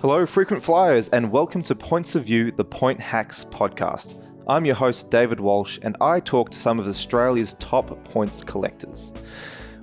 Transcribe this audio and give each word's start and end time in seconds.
Hello, 0.00 0.24
frequent 0.24 0.62
flyers, 0.62 1.10
and 1.10 1.30
welcome 1.30 1.60
to 1.60 1.74
Points 1.74 2.14
of 2.14 2.24
View, 2.24 2.52
the 2.52 2.64
Point 2.64 2.98
Hacks 2.98 3.44
podcast. 3.44 4.14
I'm 4.48 4.64
your 4.64 4.74
host, 4.74 5.10
David 5.10 5.40
Walsh, 5.40 5.78
and 5.82 5.94
I 6.00 6.20
talk 6.20 6.48
to 6.52 6.58
some 6.58 6.78
of 6.78 6.88
Australia's 6.88 7.52
top 7.60 8.02
points 8.04 8.42
collectors. 8.42 9.12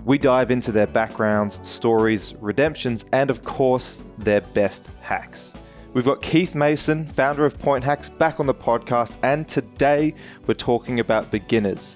We 0.05 0.17
dive 0.17 0.49
into 0.49 0.71
their 0.71 0.88
backgrounds, 0.88 1.59
stories, 1.61 2.33
redemptions, 2.39 3.05
and 3.13 3.29
of 3.29 3.43
course, 3.43 4.03
their 4.17 4.41
best 4.41 4.89
hacks. 5.01 5.53
We've 5.93 6.04
got 6.04 6.23
Keith 6.23 6.55
Mason, 6.55 7.05
founder 7.05 7.45
of 7.45 7.59
Point 7.59 7.84
Hacks, 7.84 8.09
back 8.09 8.39
on 8.39 8.47
the 8.47 8.55
podcast, 8.55 9.20
and 9.21 9.47
today 9.47 10.15
we're 10.47 10.55
talking 10.55 10.99
about 10.99 11.29
beginners. 11.29 11.95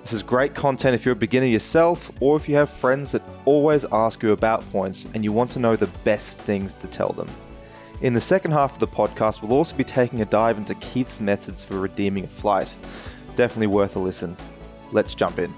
This 0.00 0.14
is 0.14 0.22
great 0.22 0.54
content 0.54 0.94
if 0.94 1.04
you're 1.04 1.12
a 1.12 1.16
beginner 1.16 1.44
yourself 1.44 2.10
or 2.20 2.38
if 2.38 2.48
you 2.48 2.56
have 2.56 2.70
friends 2.70 3.12
that 3.12 3.22
always 3.44 3.84
ask 3.92 4.22
you 4.22 4.32
about 4.32 4.66
points 4.70 5.06
and 5.12 5.22
you 5.22 5.32
want 5.32 5.50
to 5.50 5.58
know 5.58 5.76
the 5.76 5.88
best 6.02 6.40
things 6.40 6.74
to 6.76 6.86
tell 6.86 7.12
them. 7.12 7.28
In 8.00 8.14
the 8.14 8.20
second 8.20 8.52
half 8.52 8.74
of 8.74 8.78
the 8.78 8.86
podcast, 8.86 9.42
we'll 9.42 9.58
also 9.58 9.74
be 9.74 9.82
taking 9.82 10.22
a 10.22 10.24
dive 10.24 10.56
into 10.56 10.72
Keith's 10.76 11.20
methods 11.20 11.64
for 11.64 11.80
redeeming 11.80 12.24
a 12.24 12.28
flight. 12.28 12.76
Definitely 13.34 13.66
worth 13.66 13.96
a 13.96 13.98
listen. 13.98 14.36
Let's 14.92 15.16
jump 15.16 15.40
in. 15.40 15.52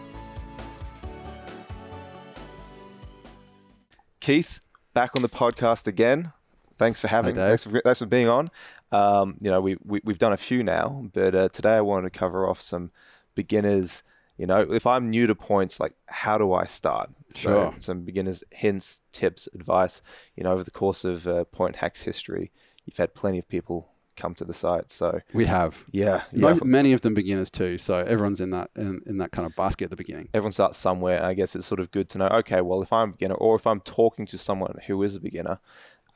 Keith, 4.20 4.58
back 4.94 5.16
on 5.16 5.20
the 5.20 5.28
podcast 5.28 5.86
again. 5.86 6.32
Thanks 6.78 6.98
for 6.98 7.08
having. 7.08 7.36
Hi, 7.36 7.48
thanks, 7.48 7.64
for, 7.64 7.82
thanks 7.84 7.98
for 7.98 8.06
being 8.06 8.28
on. 8.28 8.48
Um, 8.90 9.36
you 9.42 9.50
know, 9.50 9.60
we, 9.60 9.76
we 9.84 10.00
we've 10.02 10.18
done 10.18 10.32
a 10.32 10.38
few 10.38 10.64
now, 10.64 11.10
but 11.12 11.34
uh, 11.34 11.48
today 11.50 11.76
I 11.76 11.82
wanted 11.82 12.10
to 12.10 12.18
cover 12.18 12.48
off 12.48 12.60
some 12.60 12.90
beginners. 13.34 14.02
You 14.40 14.46
know, 14.46 14.60
if 14.60 14.86
I'm 14.86 15.10
new 15.10 15.26
to 15.26 15.34
points, 15.34 15.78
like 15.80 15.92
how 16.06 16.38
do 16.38 16.54
I 16.54 16.64
start? 16.64 17.10
Sure. 17.34 17.72
So, 17.72 17.78
some 17.78 18.00
beginners 18.04 18.42
hints, 18.50 19.02
tips, 19.12 19.50
advice. 19.54 20.00
You 20.34 20.44
know, 20.44 20.52
over 20.52 20.64
the 20.64 20.70
course 20.70 21.04
of 21.04 21.26
uh, 21.26 21.44
Point 21.44 21.76
Hacks 21.76 22.04
history, 22.04 22.50
you've 22.86 22.96
had 22.96 23.14
plenty 23.14 23.38
of 23.38 23.46
people 23.46 23.90
come 24.16 24.34
to 24.36 24.44
the 24.46 24.54
site. 24.54 24.90
So 24.90 25.20
We 25.34 25.44
have. 25.44 25.84
yeah, 25.92 26.22
yeah. 26.32 26.54
Many 26.64 26.94
of 26.94 27.02
them 27.02 27.12
beginners 27.12 27.50
too, 27.50 27.76
so 27.76 27.98
everyone's 27.98 28.40
in 28.40 28.48
that 28.50 28.70
in, 28.76 29.02
in 29.04 29.18
that 29.18 29.30
kind 29.30 29.44
of 29.44 29.54
basket 29.56 29.84
at 29.84 29.90
the 29.90 29.96
beginning. 29.96 30.30
everyone 30.32 30.52
starts 30.52 30.78
somewhere. 30.78 31.18
And 31.18 31.26
I 31.26 31.34
guess 31.34 31.54
it's 31.54 31.66
sort 31.66 31.80
of 31.80 31.90
good 31.90 32.08
to 32.08 32.18
know. 32.18 32.28
Okay, 32.28 32.62
well, 32.62 32.80
if 32.80 32.94
I'm 32.94 33.10
a 33.10 33.12
beginner, 33.12 33.34
or 33.34 33.56
if 33.56 33.66
I'm 33.66 33.80
talking 33.80 34.24
to 34.24 34.38
someone 34.38 34.76
who 34.86 35.02
is 35.02 35.16
a 35.16 35.20
beginner, 35.20 35.58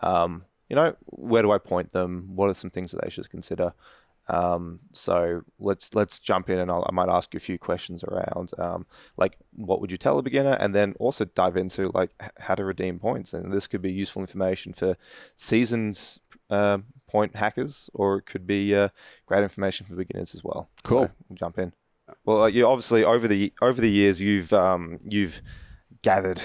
um, 0.01 0.45
you 0.71 0.77
know, 0.77 0.97
where 1.05 1.43
do 1.43 1.51
I 1.53 1.59
point 1.59 1.93
them? 1.93 2.31
What 2.35 2.49
are 2.49 2.55
some 2.55 2.71
things 2.71 2.93
that 2.93 3.03
they 3.05 3.11
should 3.11 3.29
consider? 3.29 3.75
Um, 4.29 4.81
so 4.93 5.43
let's 5.59 5.95
let's 5.95 6.19
jump 6.19 6.49
in, 6.49 6.59
and 6.59 6.71
I'll, 6.71 6.87
I 6.89 6.93
might 6.93 7.09
ask 7.09 7.35
you 7.35 7.39
a 7.39 7.41
few 7.41 7.59
questions 7.59 8.03
around, 8.05 8.53
um, 8.59 8.87
like 9.17 9.37
what 9.55 9.81
would 9.81 9.91
you 9.91 9.99
tell 9.99 10.19
a 10.19 10.23
beginner, 10.23 10.57
and 10.59 10.75
then 10.75 10.95
also 10.99 11.25
dive 11.25 11.57
into 11.57 11.91
like 11.93 12.11
how 12.39 12.55
to 12.55 12.65
redeem 12.65 12.99
points. 12.99 13.35
And 13.35 13.53
this 13.53 13.67
could 13.67 13.83
be 13.83 13.93
useful 13.93 14.23
information 14.23 14.73
for 14.73 14.97
seasoned 15.37 16.19
uh, 16.51 16.79
point 17.07 17.37
hackers, 17.37 17.91
or 17.93 18.19
it 18.19 18.27
could 18.27 18.47
be 18.47 18.75
uh, 18.75 18.89
great 19.27 19.43
information 19.43 19.87
for 19.87 19.95
beginners 19.95 20.35
as 20.35 20.43
well. 20.43 20.69
Cool. 20.83 21.07
So 21.07 21.11
we'll 21.29 21.37
jump 21.37 21.59
in. 21.59 21.73
Well, 22.25 22.43
uh, 22.43 22.47
you 22.49 22.67
obviously 22.67 23.05
over 23.05 23.29
the 23.29 23.53
over 23.61 23.81
the 23.81 23.91
years 23.91 24.21
you've 24.21 24.53
um, 24.53 24.99
you've 25.05 25.43
gathered 26.03 26.41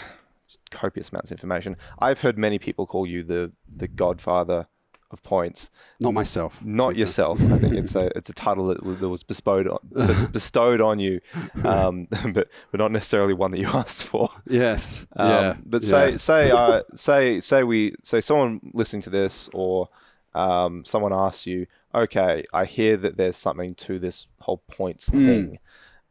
copious 0.72 1.10
amounts 1.10 1.32
of 1.32 1.36
information. 1.36 1.78
I've 2.00 2.22
heard 2.22 2.38
many 2.38 2.60
people 2.60 2.86
call 2.86 3.06
you 3.06 3.24
the 3.24 3.52
the 3.68 3.88
godfather 3.88 4.68
of 5.12 5.24
points. 5.24 5.70
Not 6.00 6.14
myself. 6.14 6.64
Not 6.64 6.96
yourself. 6.96 7.42
I 7.42 7.58
think 7.58 7.76
it's 7.76 7.96
a 7.96 8.12
it's 8.16 8.30
a 8.30 8.34
title 8.34 8.68
that, 8.68 8.84
that 8.84 9.10
was 9.10 9.24
bestowed 9.24 9.68
on 9.68 9.80
bestowed 10.32 10.82
on 10.82 11.00
you, 11.00 11.20
um, 11.64 12.08
but 12.34 12.50
but 12.72 12.80
not 12.80 12.92
necessarily 12.92 13.34
one 13.34 13.52
that 13.52 13.60
you 13.60 13.68
asked 13.74 14.04
for. 14.04 14.30
Yes. 14.48 15.06
Um, 15.16 15.30
yeah. 15.30 15.56
But 15.66 15.84
say 15.84 16.12
yeah. 16.12 16.18
say 16.18 16.52
uh, 16.52 16.84
say 16.96 17.40
say 17.40 17.64
we 17.64 17.96
say 18.02 18.22
someone 18.22 18.60
listening 18.74 19.02
to 19.04 19.10
this 19.10 19.50
or 19.54 19.90
um, 20.36 20.86
someone 20.86 21.12
asks 21.12 21.48
you, 21.48 21.66
okay, 21.94 22.46
I 22.54 22.66
hear 22.66 22.96
that 22.98 23.18
there's 23.18 23.36
something 23.36 23.74
to 23.76 23.98
this 24.00 24.28
whole 24.42 24.62
points 24.70 25.10
Hmm. 25.10 25.26
thing. 25.26 25.60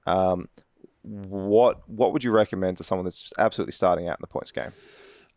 Um, 0.07 0.49
what 1.03 1.89
what 1.89 2.13
would 2.13 2.25
you 2.25 2.33
recommend 2.33 2.77
to 2.79 2.85
someone 2.85 3.05
that's 3.05 3.21
just 3.21 3.35
absolutely 3.39 3.73
starting 3.73 4.09
out 4.09 4.19
in 4.19 4.23
the 4.23 4.27
points 4.27 4.51
game? 4.51 4.73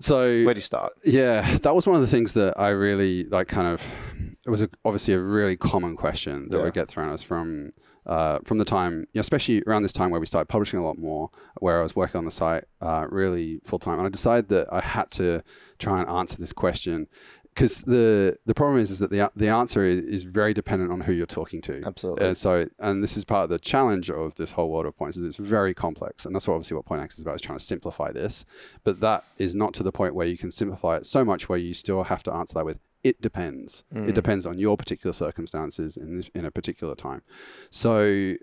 So 0.01 0.43
Where 0.43 0.53
do 0.53 0.57
you 0.57 0.61
start? 0.61 0.91
Yeah, 1.03 1.57
that 1.57 1.75
was 1.75 1.85
one 1.87 1.95
of 1.95 2.01
the 2.01 2.07
things 2.07 2.33
that 2.33 2.59
I 2.59 2.69
really 2.69 3.23
like. 3.25 3.47
Kind 3.47 3.67
of, 3.67 3.81
it 4.45 4.49
was 4.49 4.61
a, 4.61 4.69
obviously 4.83 5.13
a 5.13 5.19
really 5.19 5.55
common 5.55 5.95
question 5.95 6.47
that 6.49 6.57
Yeah. 6.57 6.63
would 6.63 6.73
get 6.73 6.87
thrown 6.89 7.07
at 7.09 7.13
us 7.13 7.23
from 7.23 7.71
uh, 8.07 8.39
from 8.45 8.57
the 8.57 8.65
time, 8.65 9.01
you 9.01 9.07
know, 9.15 9.21
especially 9.21 9.61
around 9.67 9.83
this 9.83 9.93
time 9.93 10.09
where 10.09 10.19
we 10.19 10.25
started 10.25 10.47
publishing 10.47 10.79
a 10.79 10.83
lot 10.83 10.97
more, 10.97 11.29
where 11.59 11.79
I 11.79 11.83
was 11.83 11.95
working 11.95 12.17
on 12.17 12.25
the 12.25 12.31
site 12.31 12.63
uh, 12.81 13.05
really 13.09 13.59
full 13.63 13.77
time, 13.77 13.99
and 13.99 14.07
I 14.07 14.09
decided 14.09 14.49
that 14.49 14.67
I 14.73 14.81
had 14.81 15.11
to 15.11 15.43
try 15.77 16.01
and 16.01 16.09
answer 16.09 16.37
this 16.37 16.51
question 16.51 17.07
because 17.53 17.81
the 17.81 18.37
the 18.45 18.53
problem 18.53 18.79
is 18.79 18.91
is 18.91 18.99
that 18.99 19.11
the 19.11 19.29
the 19.35 19.49
answer 19.49 19.83
is, 19.83 20.01
is 20.01 20.23
very 20.23 20.53
dependent 20.53 20.91
on 20.91 21.01
who 21.01 21.11
you're 21.11 21.25
talking 21.25 21.61
to. 21.61 21.83
Absolutely. 21.85 22.25
And 22.25 22.37
so, 22.37 22.67
and 22.79 23.03
this 23.03 23.17
is 23.17 23.25
part 23.25 23.43
of 23.43 23.49
the 23.49 23.59
challenge 23.59 24.09
of 24.09 24.35
this 24.35 24.53
whole 24.53 24.69
world 24.71 24.85
of 24.85 24.97
points 24.97 25.17
is 25.17 25.25
it's 25.25 25.37
very 25.37 25.73
complex, 25.73 26.25
and 26.25 26.33
that's 26.33 26.47
what 26.47 26.55
obviously 26.55 26.75
what 26.75 26.85
Point 26.85 27.01
Hacks 27.01 27.15
is 27.15 27.21
about 27.21 27.35
is 27.35 27.41
trying 27.41 27.57
to 27.57 27.63
simplify 27.63 28.11
this. 28.11 28.45
But 28.83 28.99
that 29.01 29.23
is 29.37 29.53
not 29.53 29.73
to 29.75 29.83
the 29.83 29.91
point 29.91 30.15
where 30.15 30.27
you 30.27 30.37
can 30.37 30.51
simplify 30.51 30.97
it 30.97 31.05
so 31.05 31.25
much 31.25 31.49
where 31.49 31.59
you 31.59 31.73
still 31.73 32.03
have 32.03 32.23
to 32.23 32.33
answer 32.33 32.53
that 32.55 32.65
with 32.65 32.79
it 33.03 33.21
depends. 33.21 33.83
It 33.91 33.97
mm. 33.97 34.13
depends 34.13 34.45
on 34.45 34.59
your 34.59 34.77
particular 34.77 35.11
circumstances 35.11 35.97
in 35.97 36.15
this, 36.17 36.29
in 36.33 36.45
a 36.45 36.51
particular 36.51 36.95
time. 36.95 37.21
So. 37.69 38.35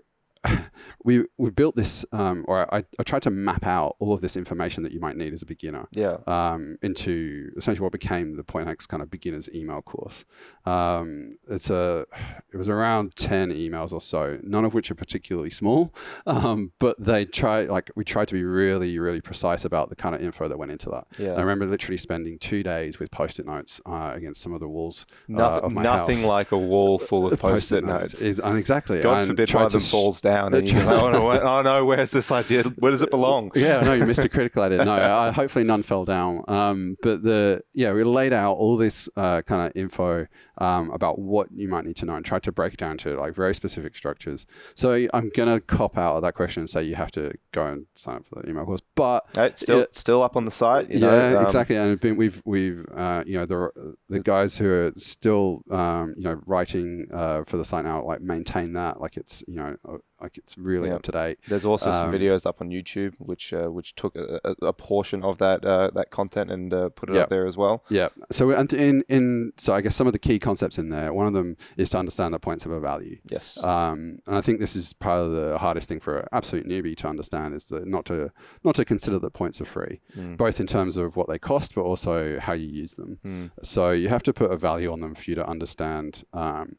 We 1.05 1.25
we 1.37 1.49
built 1.49 1.75
this, 1.75 2.05
um, 2.11 2.43
or 2.47 2.71
I, 2.73 2.83
I 2.99 3.03
tried 3.03 3.21
to 3.21 3.29
map 3.29 3.65
out 3.65 3.95
all 3.99 4.11
of 4.13 4.19
this 4.19 4.35
information 4.35 4.83
that 4.83 4.91
you 4.91 4.99
might 4.99 5.15
need 5.15 5.31
as 5.33 5.41
a 5.41 5.45
beginner 5.45 5.87
Yeah. 5.91 6.17
um, 6.27 6.77
into 6.81 7.51
essentially 7.55 7.83
what 7.83 7.93
became 7.93 8.35
the 8.35 8.43
Point 8.43 8.67
Hacks 8.67 8.85
kind 8.85 9.01
of 9.01 9.09
beginner's 9.09 9.49
email 9.55 9.81
course. 9.81 10.25
Um, 10.65 11.37
it's 11.47 11.69
a 11.69 12.05
it 12.53 12.57
was 12.57 12.67
around 12.69 13.15
ten 13.15 13.51
emails 13.51 13.93
or 13.93 14.01
so, 14.01 14.39
none 14.43 14.65
of 14.65 14.73
which 14.73 14.91
are 14.91 14.95
particularly 14.95 15.49
small, 15.49 15.93
um, 16.27 16.71
but 16.79 16.95
they 16.99 17.23
try 17.25 17.61
like 17.63 17.91
we 17.95 18.03
tried 18.03 18.27
to 18.29 18.33
be 18.33 18.43
really 18.43 18.99
really 18.99 19.21
precise 19.21 19.63
about 19.65 19.89
the 19.89 19.95
kind 19.95 20.15
of 20.15 20.21
info 20.21 20.47
that 20.49 20.57
went 20.57 20.71
into 20.71 20.89
that. 20.89 21.07
Yeah. 21.17 21.33
I 21.33 21.39
remember 21.41 21.65
literally 21.65 21.97
spending 21.97 22.37
two 22.39 22.61
days 22.61 22.99
with 22.99 23.09
post-it 23.09 23.45
notes 23.45 23.79
uh, 23.85 24.11
against 24.15 24.41
some 24.41 24.53
of 24.53 24.59
the 24.59 24.67
walls 24.67 25.05
uh, 25.09 25.13
Nothing, 25.29 25.63
of 25.63 25.71
my 25.71 25.83
nothing 25.83 26.17
house. 26.17 26.25
like 26.25 26.51
a 26.51 26.57
wall 26.57 26.99
full 26.99 27.31
of 27.31 27.39
post-it 27.39 27.83
notes. 27.85 28.21
Is, 28.21 28.39
and 28.39 28.57
exactly. 28.57 29.01
God 29.01 29.19
and 29.19 29.27
forbid 29.29 29.53
one 29.53 29.63
of 29.65 29.71
them 29.71 29.81
falls 29.81 30.19
down 30.19 30.28
and 30.29 30.69
you 30.69 30.79
go, 30.81 31.05
oh 31.07 31.11
no, 31.11 31.31
oh 31.41 31.61
no, 31.61 31.85
where's 31.85 32.11
this 32.11 32.31
idea? 32.31 32.63
Where 32.63 32.91
does 32.91 33.01
it 33.01 33.11
belong? 33.11 33.51
yeah, 33.55 33.81
no, 33.81 33.93
you 33.93 34.05
missed 34.05 34.23
a 34.23 34.29
critical 34.29 34.63
idea. 34.63 34.83
No, 34.85 34.93
I, 34.93 35.31
hopefully 35.31 35.65
none 35.65 35.83
fell 35.83 36.05
down. 36.05 36.43
Um, 36.47 36.95
but 37.01 37.23
the 37.23 37.61
yeah, 37.73 37.93
we 37.93 38.03
laid 38.03 38.33
out 38.33 38.53
all 38.55 38.77
this 38.77 39.09
uh, 39.15 39.41
kind 39.41 39.67
of 39.67 39.75
info 39.75 40.27
um, 40.57 40.91
about 40.91 41.19
what 41.19 41.47
you 41.51 41.67
might 41.67 41.85
need 41.85 41.95
to 41.97 42.05
know 42.05 42.15
and 42.15 42.25
tried 42.25 42.43
to 42.43 42.51
break 42.51 42.73
it 42.73 42.79
down 42.79 42.97
to 42.99 43.15
like 43.15 43.33
very 43.33 43.55
specific 43.55 43.95
structures. 43.95 44.45
So 44.75 45.07
I'm 45.13 45.29
gonna 45.35 45.59
cop 45.59 45.97
out 45.97 46.15
of 46.17 46.21
that 46.23 46.33
question 46.35 46.61
and 46.61 46.69
say 46.69 46.83
you 46.83 46.95
have 46.95 47.11
to 47.11 47.33
go 47.51 47.65
and 47.65 47.85
sign 47.95 48.17
up 48.17 48.25
for 48.25 48.41
the 48.41 48.49
email 48.49 48.65
course. 48.65 48.81
But 48.95 49.25
it's 49.35 49.61
still 49.61 49.79
Yeah. 49.79 49.85
still 49.91 50.23
up 50.23 50.35
on 50.35 50.45
the 50.45 50.51
site. 50.51 50.89
You 50.89 50.99
yeah, 50.99 51.07
know, 51.07 51.37
um, 51.39 51.45
exactly. 51.45 51.75
And 51.75 51.99
been, 51.99 52.15
we've 52.17 52.41
we've 52.45 52.85
uh, 52.93 53.23
you 53.25 53.35
know 53.35 53.45
the 53.45 53.95
the 54.09 54.19
guys 54.19 54.57
who 54.57 54.69
are 54.71 54.91
still 54.97 55.61
um, 55.71 56.13
you 56.17 56.23
know 56.23 56.41
writing 56.45 57.07
uh, 57.13 57.43
for 57.43 57.57
the 57.57 57.65
site 57.65 57.85
now 57.85 58.03
like 58.03 58.21
maintain 58.21 58.73
that 58.73 58.99
like 58.99 59.17
it's 59.17 59.43
you 59.47 59.55
know 59.55 59.75
like 60.21 60.37
it's 60.37 60.57
really 60.57 60.89
Yeah. 60.89 60.95
up 60.95 61.01
to 61.03 61.11
date. 61.11 61.39
There's 61.47 61.65
also 61.65 61.91
some 61.91 62.09
Um, 62.09 62.13
videos 62.13 62.45
up 62.45 62.61
on 62.61 62.69
YouTube 62.69 63.13
which 63.19 63.53
uh, 63.53 63.67
which 63.67 63.95
took 63.95 64.15
a, 64.15 64.55
a, 64.61 64.73
portion 64.73 65.23
of 65.23 65.37
that 65.37 65.63
uh, 65.65 65.91
that 65.95 66.09
content 66.11 66.51
and 66.51 66.73
uh, 66.73 66.89
put 66.89 67.09
it 67.09 67.15
Yeah. 67.15 67.21
up 67.23 67.29
there 67.29 67.45
as 67.45 67.57
well. 67.57 67.83
Yeah. 67.89 68.09
So 68.31 68.51
in 68.51 69.03
in 69.07 69.53
so 69.57 69.73
I 69.73 69.81
guess 69.81 69.95
some 69.95 70.07
of 70.07 70.13
the 70.13 70.19
key 70.19 70.39
concepts 70.39 70.77
in 70.77 70.89
there. 70.89 71.13
One 71.13 71.27
of 71.27 71.33
them 71.33 71.57
is 71.77 71.89
to 71.91 71.97
understand 71.97 72.33
that 72.33 72.39
points 72.39 72.63
have 72.63 72.73
a 72.73 72.79
value. 72.79 73.17
Yes. 73.29 73.57
Um, 73.63 74.19
and 74.27 74.35
I 74.37 74.41
think 74.41 74.59
this 74.59 74.75
is 74.75 74.93
part 74.93 75.19
of 75.19 75.31
the 75.31 75.57
hardest 75.57 75.89
thing 75.89 75.99
for 75.99 76.19
an 76.19 76.27
absolute 76.31 76.67
newbie 76.67 76.95
to 76.97 77.07
understand 77.07 77.53
is 77.53 77.65
that 77.65 77.87
not 77.87 78.05
to 78.05 78.31
not 78.63 78.75
to 78.75 78.85
consider 78.85 79.19
that 79.19 79.31
points 79.33 79.59
are 79.61 79.65
free, 79.65 79.99
Mm. 80.17 80.37
both 80.37 80.59
in 80.59 80.67
terms 80.67 80.97
of 80.97 81.15
what 81.15 81.27
they 81.27 81.39
cost, 81.39 81.75
but 81.75 81.81
also 81.83 82.39
how 82.39 82.53
you 82.53 82.67
use 82.67 82.95
them. 82.95 83.19
Mm. 83.25 83.51
So 83.63 83.91
you 83.91 84.09
have 84.09 84.23
to 84.23 84.33
put 84.33 84.51
a 84.51 84.57
value 84.57 84.91
on 84.91 84.99
them 85.01 85.15
for 85.15 85.25
you 85.29 85.35
to 85.35 85.47
understand 85.47 86.23
um, 86.33 86.75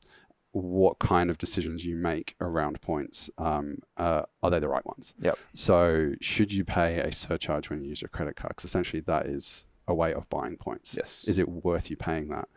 what 0.53 0.99
kind 0.99 1.31
of 1.31 1.39
decisions 1.39 1.85
you 1.85 1.97
make 1.97 2.35
around 2.41 2.81
points. 2.81 3.31
Um, 3.39 3.79
uh, 3.97 4.23
are 4.43 4.51
they 4.51 4.59
the 4.59 4.69
right 4.69 4.85
ones? 4.85 5.15
Yep. 5.21 5.39
So 5.55 6.15
should 6.21 6.53
you 6.53 6.65
pay 6.65 6.99
a 6.99 7.13
surcharge 7.13 7.71
when 7.71 7.83
you 7.83 7.89
use 7.89 8.03
your 8.03 8.09
credit 8.09 8.37
card? 8.37 8.51
Because 8.51 8.65
essentially 8.65 9.01
that 9.03 9.27
is 9.27 9.67
a 9.87 9.95
way 9.95 10.13
of 10.13 10.29
buying 10.29 10.57
points. 10.57 10.97
Yes. 10.97 11.25
Is 11.29 11.39
it 11.39 11.49
worth 11.49 11.91
you 11.91 11.97
paying 11.97 12.29
that? 12.29 12.49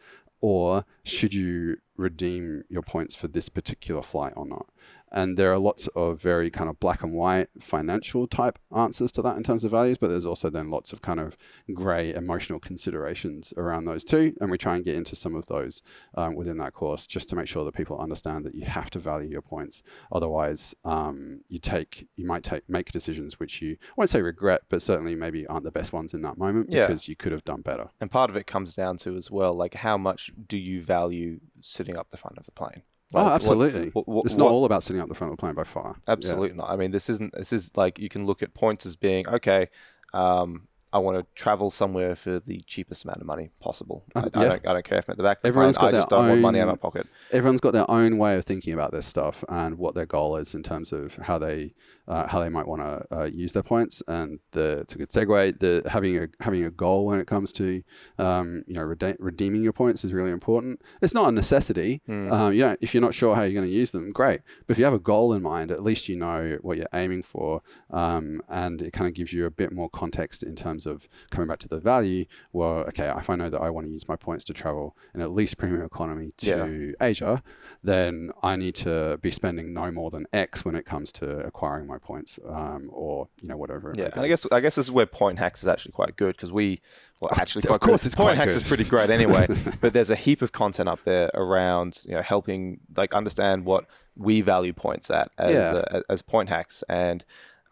Or 0.41 0.85
should 1.03 1.33
you 1.33 1.77
redeem 1.95 2.63
your 2.69 2.81
points 2.81 3.15
for 3.15 3.27
this 3.27 3.49
particular 3.49 4.01
flight 4.01 4.33
or 4.35 4.45
not. 4.45 4.67
And 5.13 5.37
there 5.37 5.53
are 5.53 5.59
lots 5.59 5.87
of 5.89 6.19
very 6.21 6.49
kind 6.49 6.69
of 6.69 6.79
black 6.79 7.03
and 7.03 7.13
white 7.13 7.49
financial 7.59 8.27
type 8.27 8.57
answers 8.75 9.11
to 9.13 9.21
that 9.21 9.37
in 9.37 9.43
terms 9.43 9.63
of 9.63 9.71
values, 9.71 9.97
but 9.99 10.09
there's 10.09 10.25
also 10.25 10.49
then 10.49 10.69
lots 10.69 10.91
of 10.91 11.01
kind 11.01 11.19
of 11.19 11.37
grey 11.73 12.13
emotional 12.13 12.59
considerations 12.59 13.53
around 13.55 13.85
those 13.85 14.03
too. 14.03 14.33
And 14.41 14.49
we 14.51 14.57
try 14.57 14.75
and 14.75 14.83
get 14.83 14.95
into 14.95 15.15
some 15.15 15.35
of 15.35 15.45
those 15.47 15.81
um, 16.15 16.35
within 16.35 16.57
that 16.57 16.73
course 16.73 17.07
just 17.07 17.29
to 17.29 17.35
make 17.35 17.47
sure 17.47 17.63
that 17.65 17.73
people 17.75 17.99
understand 17.99 18.45
that 18.45 18.55
you 18.55 18.65
have 18.65 18.89
to 18.91 18.99
value 18.99 19.29
your 19.29 19.41
points. 19.41 19.83
Otherwise, 20.11 20.75
um, 20.83 21.41
you 21.47 21.59
take 21.59 22.07
you 22.15 22.25
might 22.25 22.43
take 22.43 22.67
make 22.67 22.91
decisions 22.91 23.39
which 23.39 23.61
you 23.61 23.77
I 23.83 23.93
won't 23.97 24.09
say 24.09 24.21
regret, 24.21 24.61
but 24.69 24.81
certainly 24.81 25.15
maybe 25.15 25.45
aren't 25.47 25.63
the 25.63 25.71
best 25.71 25.93
ones 25.93 26.13
in 26.13 26.21
that 26.23 26.37
moment 26.37 26.67
Yeah. 26.71 26.87
because 26.87 27.07
you 27.07 27.15
could 27.15 27.31
have 27.31 27.43
done 27.43 27.61
better. 27.61 27.89
And 28.01 28.09
part 28.09 28.29
of 28.29 28.35
it 28.35 28.47
comes 28.47 28.75
down 28.75 28.97
to 28.97 29.15
as 29.15 29.29
well, 29.29 29.53
like 29.53 29.75
how 29.75 29.97
much 29.97 30.31
do 30.47 30.57
you 30.57 30.81
value 30.81 31.39
sitting 31.61 31.95
up 31.97 32.09
the 32.09 32.17
front 32.17 32.37
of 32.37 32.45
the 32.45 32.51
plane? 32.51 32.83
Oh, 33.15 33.23
Like, 33.23 33.31
absolutely. 33.33 33.89
what- 33.91 34.07
what- 34.07 34.25
it's 34.25 34.35
not 34.35 34.45
what- 34.45 34.51
all 34.51 34.65
about 34.65 34.83
sitting 34.83 35.01
up 35.01 35.09
the 35.09 35.15
front 35.15 35.31
of 35.31 35.37
the 35.37 35.41
plane 35.41 35.55
by 35.55 35.63
far. 35.63 35.95
Yeah. 36.07 36.13
Absolutely 36.13 36.57
not. 36.57 36.69
I 36.69 36.75
mean, 36.75 36.91
this 36.91 37.09
isn't. 37.09 37.33
This 37.33 37.53
is 37.53 37.71
like 37.75 37.99
you 37.99 38.09
can 38.09 38.25
look 38.25 38.41
at 38.43 38.53
points 38.53 38.85
as 38.85 38.95
being 38.95 39.27
okay. 39.27 39.67
Um, 40.13 40.67
I 40.93 40.99
want 40.99 41.17
to 41.17 41.25
travel 41.35 41.69
somewhere 41.69 42.15
for 42.15 42.39
the 42.39 42.61
cheapest 42.67 43.03
amount 43.03 43.19
of 43.19 43.25
money 43.27 43.49
possible. 43.59 44.05
I, 44.15 44.19
Uh, 44.19 44.29
I 44.35 44.41
yeah. 44.41 44.47
don't. 44.49 44.67
I 44.67 44.73
don't 44.73 44.85
care 44.85 44.99
if 44.99 45.09
I'm 45.09 45.13
at 45.13 45.17
the 45.17 45.23
back. 45.23 45.37
Of 45.37 45.41
the 45.43 45.47
Everyone's 45.49 45.77
plane. 45.77 45.91
got 45.91 45.97
I 45.97 45.99
just 45.99 46.09
their 46.09 46.19
don't 46.19 46.29
want 46.29 46.41
money 46.41 46.59
out 46.59 46.63
of 46.63 46.69
own- 46.69 46.73
my 46.75 46.77
pocket. 46.77 47.07
everyone's 47.31 47.61
got 47.61 47.73
their 47.73 47.89
own 47.89 48.17
way 48.17 48.37
of 48.37 48.45
thinking 48.45 48.73
about 48.73 48.91
this 48.91 49.05
stuff 49.07 49.43
and 49.49 49.77
what 49.77 49.95
their 49.95 50.05
goal 50.05 50.37
is 50.37 50.53
in 50.55 50.63
terms 50.63 50.91
of 50.93 51.15
how 51.17 51.37
they 51.37 51.73
uh, 52.07 52.27
how 52.27 52.39
they 52.39 52.49
might 52.49 52.67
want 52.67 52.81
to 52.81 53.17
uh, 53.17 53.23
use 53.25 53.53
their 53.53 53.63
points. 53.63 54.03
And 54.07 54.39
the, 54.51 54.79
it's 54.81 54.93
a 54.93 54.97
good 54.97 55.09
segue. 55.09 55.59
The 55.59 55.81
having 55.89 56.17
a 56.17 56.27
having 56.41 56.63
a 56.63 56.71
goal 56.71 57.05
when 57.07 57.19
it 57.19 57.27
comes 57.27 57.51
to 57.53 57.81
um, 58.19 58.63
you 58.67 58.73
know 58.75 58.83
rede- 58.83 59.17
redeeming 59.19 59.63
your 59.63 59.73
points 59.73 60.03
is 60.03 60.13
really 60.13 60.31
important. 60.31 60.81
It's 61.01 61.13
not 61.13 61.29
a 61.29 61.31
necessity. 61.31 62.01
Hmm. 62.05 62.31
Um, 62.31 62.53
you 62.53 62.61
know, 62.61 62.75
if 62.81 62.93
you're 62.93 63.01
not 63.01 63.13
sure 63.13 63.35
how 63.35 63.43
you're 63.43 63.53
going 63.59 63.69
to 63.69 63.73
use 63.75 63.91
them, 63.91 64.11
great. 64.11 64.41
But 64.67 64.73
if 64.73 64.77
you 64.79 64.85
have 64.85 64.93
a 64.93 64.99
goal 64.99 65.33
in 65.33 65.41
mind, 65.41 65.71
at 65.71 65.81
least 65.81 66.07
you 66.09 66.15
know 66.17 66.57
what 66.61 66.77
you're 66.77 66.87
aiming 66.93 67.23
for, 67.23 67.61
um, 67.91 68.41
and 68.49 68.81
it 68.81 68.91
kind 68.93 69.07
of 69.07 69.13
gives 69.13 69.33
you 69.33 69.45
a 69.45 69.51
bit 69.51 69.71
more 69.71 69.89
context 69.89 70.43
in 70.43 70.55
terms 70.55 70.82
of 70.85 71.07
coming 71.31 71.47
back 71.47 71.59
to 71.59 71.67
the 71.67 71.79
value. 71.79 72.25
Well, 72.51 72.79
okay, 72.89 73.11
if 73.17 73.29
I 73.29 73.35
know 73.35 73.49
that 73.49 73.61
I 73.61 73.69
want 73.69 73.87
to 73.87 73.91
use 73.91 74.07
my 74.07 74.15
points 74.15 74.43
to 74.45 74.53
travel 74.53 74.95
in 75.13 75.21
at 75.21 75.31
least 75.31 75.57
premium 75.57 75.83
economy 75.83 76.31
to 76.37 76.93
Asia, 77.01 77.41
then 77.83 78.31
I 78.41 78.55
need 78.55 78.75
to 78.75 79.17
be 79.21 79.31
spending 79.31 79.73
no 79.73 79.91
more 79.91 80.09
than 80.09 80.25
X 80.33 80.63
when 80.65 80.75
it 80.75 80.85
comes 80.85 81.11
to 81.13 81.39
acquiring 81.39 81.87
my 81.87 81.97
points, 81.97 82.39
um, 82.47 82.89
or 82.91 83.27
you 83.41 83.47
know 83.47 83.57
whatever. 83.57 83.93
Yeah, 83.95 84.09
and 84.13 84.21
I 84.23 84.27
guess 84.27 84.45
I 84.51 84.59
guess 84.59 84.75
this 84.75 84.85
is 84.87 84.91
where 84.91 85.05
Point 85.05 85.39
Hacks 85.39 85.61
is 85.61 85.67
actually 85.67 85.91
quite 85.93 86.15
good 86.15 86.35
because 86.35 86.51
we, 86.51 86.81
well, 87.21 87.31
actually, 87.35 87.63
of 87.69 87.79
course 87.79 88.03
good. 88.03 88.07
it's 88.07 88.15
Point 88.15 88.37
Hacks 88.37 88.53
good. 88.53 88.61
is 88.63 88.67
pretty 88.67 88.83
great 88.85 89.09
anyway. 89.19 89.47
but 89.81 89.93
there's 89.93 90.09
a 90.09 90.15
heap 90.15 90.41
of 90.41 90.51
content 90.51 90.89
up 90.89 90.99
there 91.05 91.29
around 91.33 91.99
you 92.05 92.15
know 92.15 92.21
helping 92.21 92.79
like 92.95 93.13
understand 93.13 93.65
what 93.65 93.85
we 94.15 94.41
value 94.41 94.73
points 94.73 95.09
at 95.09 95.31
as 95.37 95.53
Yeah. 95.53 95.83
uh, 95.91 96.01
as 96.09 96.21
Point 96.21 96.49
Hacks 96.49 96.83
and 96.87 97.25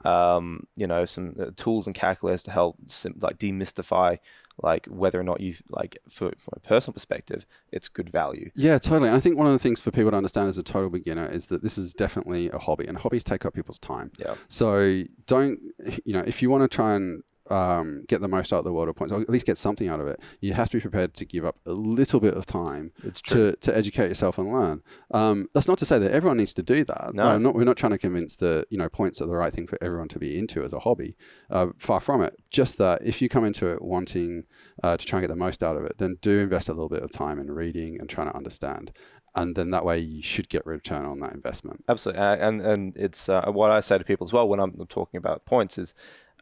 um, 0.05 0.67
you 0.75 0.87
know 0.87 1.05
some 1.05 1.35
uh, 1.39 1.51
tools 1.55 1.87
and 1.87 1.95
calculators 1.95 2.43
to 2.43 2.51
help 2.51 2.77
sim- 2.87 3.17
like 3.21 3.37
demystify 3.37 4.17
like 4.61 4.85
whether 4.87 5.19
or 5.19 5.23
not 5.23 5.39
you 5.41 5.53
like 5.69 5.97
for, 6.09 6.31
from 6.37 6.53
a 6.53 6.59
personal 6.59 6.93
perspective 6.93 7.45
it's 7.71 7.87
good 7.87 8.09
value. 8.09 8.51
Yeah, 8.55 8.77
totally. 8.77 9.07
And 9.07 9.17
I 9.17 9.19
think 9.19 9.37
one 9.37 9.47
of 9.47 9.53
the 9.53 9.59
things 9.59 9.81
for 9.81 9.91
people 9.91 10.11
to 10.11 10.17
understand 10.17 10.49
as 10.49 10.57
a 10.57 10.63
total 10.63 10.89
beginner 10.89 11.25
is 11.25 11.47
that 11.47 11.63
this 11.63 11.77
is 11.77 11.93
definitely 11.93 12.49
a 12.49 12.57
hobby, 12.57 12.85
and 12.85 12.97
hobbies 12.97 13.23
take 13.23 13.45
up 13.45 13.53
people's 13.53 13.79
time. 13.79 14.11
Yeah. 14.19 14.35
So 14.47 15.03
don't, 15.25 15.59
you 16.05 16.13
know, 16.13 16.23
if 16.25 16.41
you 16.41 16.49
want 16.49 16.63
to 16.63 16.67
try 16.67 16.95
and 16.95 17.23
um, 17.51 18.03
get 18.07 18.21
the 18.21 18.27
most 18.27 18.53
out 18.53 18.59
of 18.59 18.65
the 18.65 18.73
world 18.73 18.89
of 18.89 18.95
points, 18.95 19.13
or 19.13 19.21
at 19.21 19.29
least 19.29 19.45
get 19.45 19.57
something 19.57 19.87
out 19.87 19.99
of 19.99 20.07
it, 20.07 20.19
you 20.39 20.53
have 20.53 20.69
to 20.69 20.77
be 20.77 20.81
prepared 20.81 21.13
to 21.15 21.25
give 21.25 21.45
up 21.45 21.57
a 21.65 21.71
little 21.71 22.19
bit 22.19 22.35
of 22.35 22.45
time 22.45 22.91
to, 23.23 23.55
to 23.55 23.77
educate 23.77 24.07
yourself 24.07 24.37
and 24.37 24.51
learn. 24.51 24.81
Um, 25.11 25.47
that's 25.53 25.67
not 25.67 25.77
to 25.79 25.85
say 25.85 25.99
that 25.99 26.11
everyone 26.11 26.37
needs 26.37 26.53
to 26.55 26.63
do 26.63 26.83
that. 26.85 27.13
No. 27.13 27.37
Not, 27.37 27.55
we're 27.55 27.63
not 27.63 27.77
trying 27.77 27.91
to 27.91 27.97
convince 27.97 28.35
that 28.37 28.67
you 28.69 28.77
know 28.77 28.89
points 28.89 29.21
are 29.21 29.27
the 29.27 29.35
right 29.35 29.53
thing 29.53 29.67
for 29.67 29.77
everyone 29.81 30.07
to 30.09 30.19
be 30.19 30.37
into 30.37 30.63
as 30.63 30.73
a 30.73 30.79
hobby. 30.79 31.15
Uh, 31.49 31.67
far 31.77 31.99
from 31.99 32.21
it. 32.21 32.35
Just 32.49 32.77
that 32.77 33.01
if 33.03 33.21
you 33.21 33.29
come 33.29 33.45
into 33.45 33.67
it 33.67 33.81
wanting 33.81 34.45
uh, 34.83 34.97
to 34.97 35.05
try 35.05 35.19
and 35.19 35.23
get 35.23 35.33
the 35.33 35.35
most 35.35 35.63
out 35.63 35.75
of 35.77 35.83
it, 35.83 35.97
then 35.97 36.17
do 36.21 36.39
invest 36.39 36.69
a 36.69 36.73
little 36.73 36.89
bit 36.89 37.03
of 37.03 37.11
time 37.11 37.39
in 37.39 37.51
reading 37.51 37.99
and 37.99 38.09
trying 38.09 38.29
to 38.29 38.35
understand. 38.35 38.91
And 39.33 39.55
then 39.55 39.71
that 39.71 39.85
way 39.85 39.97
you 39.99 40.21
should 40.21 40.49
get 40.49 40.65
return 40.65 41.05
on 41.05 41.19
that 41.19 41.33
investment. 41.33 41.85
Absolutely, 41.87 42.21
Uh, 42.21 42.35
and 42.35 42.61
and 42.61 42.97
it's 42.97 43.29
uh, 43.29 43.49
what 43.51 43.71
I 43.71 43.79
say 43.79 43.97
to 43.97 44.03
people 44.03 44.25
as 44.27 44.33
well 44.33 44.47
when 44.47 44.59
I'm 44.59 44.73
talking 44.87 45.17
about 45.17 45.45
points 45.45 45.77
is, 45.77 45.93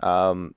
um, 0.02 0.56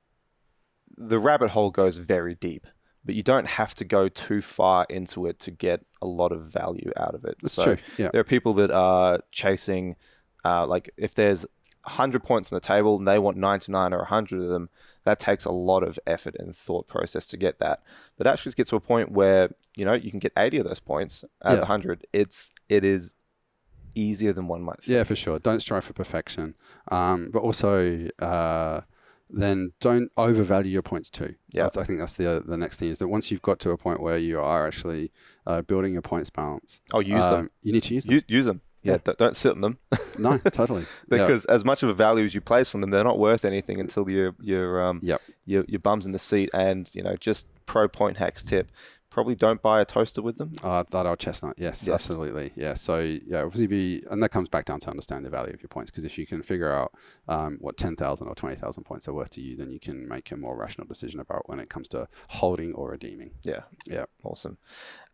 the 0.97 1.19
rabbit 1.19 1.51
hole 1.51 1.71
goes 1.71 1.97
very 1.99 2.35
deep, 2.35 2.67
but 3.05 3.15
you 3.15 3.23
don't 3.23 3.47
have 3.47 3.75
to 3.77 3.85
go 3.85 4.09
too 4.09 4.41
far 4.41 4.87
into 4.89 5.27
it 5.27 5.39
to 5.41 5.51
get 5.51 5.85
a 6.01 6.07
lot 6.07 6.33
of 6.33 6.43
value 6.47 6.91
out 6.97 7.15
of 7.15 7.25
it. 7.25 7.37
That's 7.43 7.55
so 7.55 7.65
true. 7.65 7.77
Yeah. 7.99 8.11
there 8.13 8.21
are 8.21 8.25
people 8.25 8.53
that 8.55 8.71
are 8.71 9.21
chasing, 9.33 9.97
uh, 10.45 10.67
like 10.67 10.91
if 10.97 11.15
there's 11.15 11.45
100 11.85 12.23
points 12.23 12.53
on 12.53 12.57
the 12.57 12.61
table 12.61 12.97
and 12.97 13.09
they 13.09 13.19
want 13.19 13.37
99 13.37 13.93
or 13.93 13.99
100 13.99 14.41
of 14.41 14.49
them, 14.49 14.69
that 15.05 15.19
takes 15.19 15.45
a 15.45 15.51
lot 15.51 15.83
of 15.83 15.99
effort 16.07 16.37
and 16.39 16.55
thought 16.55 16.87
process 16.87 17.27
to 17.27 17.37
get 17.37 17.59
that. 17.59 17.83
But 18.17 18.29
actually, 18.29 18.53
to 18.53 18.57
get 18.57 18.69
to 18.69 18.77
a 18.77 18.81
point 18.81 19.11
where 19.11 19.51
you 19.75 19.85
know 19.85 19.95
you 19.95 20.11
can 20.11 20.21
get 20.21 20.33
80 20.37 20.59
of 20.59 20.69
those 20.69 20.79
points 20.79 21.25
out 21.45 21.53
of 21.53 21.53
Yeah. 21.53 21.57
the 21.57 21.61
100, 21.63 22.07
it's 22.13 22.53
it 22.69 22.85
is 22.85 23.15
easier 23.97 24.33
than 24.33 24.47
one 24.47 24.63
might 24.63 24.81
think. 24.83 24.95
Yeah, 24.95 25.03
for 25.03 25.17
sure. 25.17 25.39
Don't 25.41 25.61
strive 25.61 25.85
for 25.85 25.93
perfection. 25.93 26.55
Um, 26.93 27.31
but 27.33 27.41
also, 27.43 28.09
uh, 28.21 28.83
then 29.33 29.73
don't 29.81 30.11
overvalue 30.17 30.71
your 30.71 30.83
points 30.83 31.11
too. 31.11 31.35
Yeah. 31.51 31.65
That's, 31.65 31.77
I 31.77 31.85
think 31.85 31.99
that's 31.99 32.15
the 32.15 32.43
the 32.47 32.57
next 32.57 32.79
thing 32.79 32.89
is 32.91 32.99
that 32.99 33.09
once 33.09 33.31
you've 33.31 33.43
got 33.43 33.59
to 33.61 33.71
a 33.71 33.77
point 33.77 34.01
where 34.01 34.19
you 34.19 34.41
are 34.41 34.67
actually 34.67 35.11
uh, 35.47 35.63
building 35.63 35.93
your 35.95 36.03
points 36.03 36.31
balance, 36.31 36.81
Oh, 36.93 37.01
use 37.01 37.25
them. 37.25 37.35
um, 37.41 37.51
You 37.63 37.73
need 37.73 37.83
to 37.85 37.95
use 37.95 38.05
them. 38.05 38.15
Use, 38.15 38.25
use 38.29 38.45
them. 38.47 38.61
Yeah, 38.85 38.99
Yeah. 39.07 39.13
don't 39.17 39.37
sit 39.37 39.53
on 39.53 39.61
them 39.61 39.79
no, 40.19 40.39
totally. 40.53 40.83
Yeah. 40.83 41.19
because 41.25 41.45
as 41.47 41.65
much 41.65 41.83
of 41.85 41.89
a 41.89 41.95
value 41.95 42.25
as 42.25 42.35
you 42.35 42.41
place 42.41 42.75
on 42.75 42.81
them, 42.81 42.91
they're 42.91 43.05
not 43.05 43.19
worth 43.19 43.45
anything 43.45 43.79
until 43.81 44.09
your 44.11 44.35
your 44.41 44.83
um 44.85 44.99
Yep. 45.03 45.21
your 45.47 45.65
your 45.69 45.81
bums 45.81 46.05
in 46.05 46.13
the 46.13 46.19
seat. 46.19 46.51
And 46.53 46.91
you 46.95 47.03
know, 47.03 47.17
just 47.17 47.47
pro 47.67 47.87
point 47.89 48.17
hacks 48.19 48.43
tip: 48.45 48.71
probably 49.13 49.35
don't 49.35 49.61
buy 49.63 49.81
a 49.81 49.85
toaster 49.85 50.23
with 50.23 50.39
them. 50.39 50.53
Uh, 50.65 50.85
that 50.91 51.07
old 51.07 51.19
chestnut, 51.19 51.55
yes, 51.59 51.87
Yes. 51.87 51.95
absolutely, 51.95 52.53
yeah. 52.57 52.75
So 52.75 52.99
yeah, 52.99 53.43
obviously 53.43 53.67
be, 53.67 54.03
and 54.11 54.23
that 54.23 54.31
comes 54.31 54.49
back 54.49 54.65
down 54.65 54.81
to 54.81 54.91
understand 54.91 55.25
the 55.25 55.31
value 55.31 55.53
of 55.53 55.63
your 55.63 55.69
points. 55.69 55.91
Because 55.91 56.05
if 56.05 56.17
you 56.19 56.27
can 56.27 56.43
figure 56.43 56.73
out 56.73 56.93
um, 57.29 57.59
what 57.61 57.77
ten 57.77 57.95
thousand 57.97 58.29
or 58.29 58.35
twenty 58.35 58.57
thousand 58.57 58.85
points 58.85 59.07
are 59.09 59.13
worth 59.13 59.31
to 59.31 59.41
you, 59.41 59.57
then 59.57 59.71
you 59.71 59.79
can 59.79 60.09
make 60.09 60.31
a 60.31 60.37
more 60.37 60.57
rational 60.57 60.87
decision 60.87 61.21
about 61.21 61.49
when 61.49 61.61
it 61.61 61.69
comes 61.69 61.89
to 61.89 62.09
holding 62.29 62.75
or 62.75 62.91
redeeming. 62.91 63.33
Yeah, 63.45 63.61
Yeah. 63.87 64.05
awesome. 64.25 64.59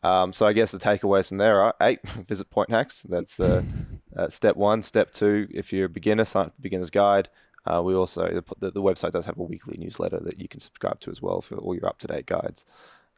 Um, 0.02 0.32
so 0.32 0.46
I 0.46 0.52
guess 0.52 0.70
the 0.70 0.78
takeaways 0.78 1.28
from 1.28 1.38
there 1.38 1.60
are: 1.60 1.74
eight, 1.80 2.00
visit 2.08 2.50
Point 2.50 2.70
Hacks. 2.70 3.02
That's 3.02 3.38
uh, 3.40 3.62
uh, 4.16 4.28
step 4.28 4.56
one. 4.56 4.82
Step 4.82 5.12
two, 5.12 5.48
if 5.50 5.72
you're 5.72 5.86
a 5.86 5.88
beginner, 5.90 6.24
sign 6.24 6.46
up 6.46 6.54
the 6.56 6.62
beginner's 6.62 6.90
guide. 6.90 7.28
Uh, 7.66 7.82
we 7.82 7.94
also 7.94 8.22
the, 8.58 8.70
the 8.70 8.80
website 8.82 9.10
does 9.10 9.26
have 9.26 9.36
a 9.38 9.42
weekly 9.42 9.76
newsletter 9.76 10.18
that 10.20 10.40
you 10.40 10.48
can 10.48 10.60
subscribe 10.60 11.00
to 11.00 11.10
as 11.10 11.20
well 11.20 11.40
for 11.42 11.56
all 11.56 11.74
your 11.74 11.86
up 11.86 11.98
to 11.98 12.06
date 12.06 12.24
guides. 12.24 12.64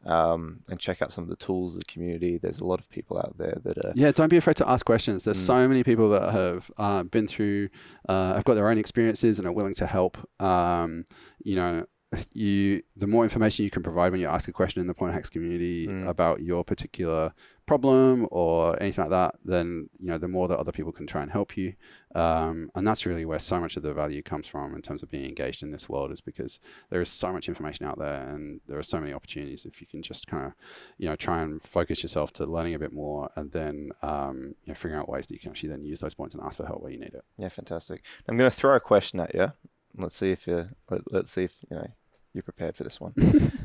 Um, 0.05 0.61
and 0.69 0.79
check 0.79 1.01
out 1.01 1.11
some 1.11 1.23
of 1.23 1.29
the 1.29 1.35
tools, 1.35 1.75
the 1.77 1.85
community. 1.85 2.39
There's 2.39 2.59
a 2.59 2.65
lot 2.65 2.79
of 2.79 2.89
people 2.89 3.17
out 3.19 3.37
there 3.37 3.57
that 3.63 3.77
are 3.85 3.93
Yeah, 3.95 4.11
don't 4.11 4.29
be 4.29 4.37
afraid 4.37 4.55
to 4.57 4.67
ask 4.67 4.83
questions. 4.85 5.23
There's 5.25 5.37
Mm. 5.37 5.45
so 5.45 5.67
many 5.67 5.83
people 5.83 6.09
that 6.09 6.31
have 6.31 6.71
uh, 6.77 7.03
been 7.03 7.27
through, 7.27 7.69
uh, 8.09 8.33
have 8.33 8.43
got 8.43 8.55
their 8.55 8.67
own 8.69 8.79
experiences 8.79 9.37
and 9.37 9.47
are 9.47 9.51
willing 9.51 9.75
to 9.75 9.85
help. 9.85 10.17
Um, 10.41 11.05
you 11.43 11.55
know, 11.55 11.85
you 12.33 12.81
the 12.97 13.07
more 13.07 13.23
information 13.23 13.63
you 13.63 13.71
can 13.71 13.83
provide 13.83 14.11
when 14.11 14.19
you 14.21 14.27
ask 14.27 14.47
a 14.47 14.51
question 14.51 14.81
in 14.81 14.87
the 14.87 14.93
Point 14.93 15.13
Hacks 15.13 15.29
community 15.29 15.87
Mm. 15.87 16.07
about 16.07 16.41
your 16.41 16.63
particular 16.63 17.33
problem 17.65 18.27
or 18.31 18.81
anything 18.81 19.03
like 19.03 19.11
that, 19.11 19.35
then 19.45 19.89
you 19.99 20.07
know 20.07 20.17
the 20.17 20.27
more 20.27 20.47
that 20.49 20.59
other 20.59 20.71
people 20.73 20.91
can 20.91 21.07
try 21.07 21.21
and 21.21 21.31
help 21.31 21.55
you. 21.55 21.73
Um, 22.13 22.69
and 22.75 22.85
that's 22.85 23.05
really 23.05 23.23
where 23.23 23.39
so 23.39 23.59
much 23.61 23.77
of 23.77 23.83
the 23.83 23.93
value 23.93 24.21
comes 24.21 24.45
from 24.47 24.75
in 24.75 24.81
terms 24.81 25.01
of 25.03 25.09
being 25.09 25.25
engaged 25.25 25.63
in 25.63 25.71
this 25.71 25.87
world, 25.87 26.11
is 26.11 26.19
because 26.19 26.59
there 26.89 26.99
is 27.01 27.07
so 27.09 27.31
much 27.31 27.47
information 27.47 27.85
out 27.85 27.97
there 27.97 28.27
and 28.29 28.59
there 28.67 28.77
are 28.77 28.83
so 28.83 28.99
many 28.99 29.13
opportunities 29.13 29.65
if 29.65 29.79
you 29.79 29.87
can 29.87 30.01
just 30.01 30.27
kind 30.27 30.45
of 30.47 30.53
you 30.97 31.07
know 31.07 31.15
try 31.15 31.41
and 31.41 31.61
focus 31.61 32.03
yourself 32.03 32.33
to 32.33 32.45
learning 32.45 32.73
a 32.73 32.79
bit 32.79 32.91
more 32.91 33.29
and 33.37 33.51
then 33.53 33.91
um, 34.01 34.55
you 34.65 34.71
know 34.71 34.75
figuring 34.75 34.99
out 34.99 35.07
ways 35.07 35.27
that 35.27 35.33
you 35.33 35.39
can 35.39 35.51
actually 35.51 35.69
then 35.69 35.85
use 35.85 36.01
those 36.01 36.13
points 36.13 36.35
and 36.35 36.43
ask 36.43 36.57
for 36.57 36.65
help 36.65 36.81
where 36.81 36.91
you 36.91 36.99
need 36.99 37.13
it 37.13 37.23
Yeah, 37.37 37.49
fantastic. 37.49 38.03
I'm 38.27 38.37
going 38.37 38.49
to 38.51 38.55
throw 38.55 38.75
a 38.75 38.79
question 38.81 39.19
at 39.21 39.33
you. 39.33 39.53
Let's 39.97 40.15
see 40.15 40.31
if 40.31 40.47
you 40.47 40.69
let, 40.89 41.01
let's 41.11 41.31
see 41.31 41.43
if 41.45 41.57
you 41.69 41.77
know 41.77 41.87
you're 42.33 42.43
prepared 42.43 42.75
for 42.75 42.83
this 42.83 42.99
one. 42.99 43.13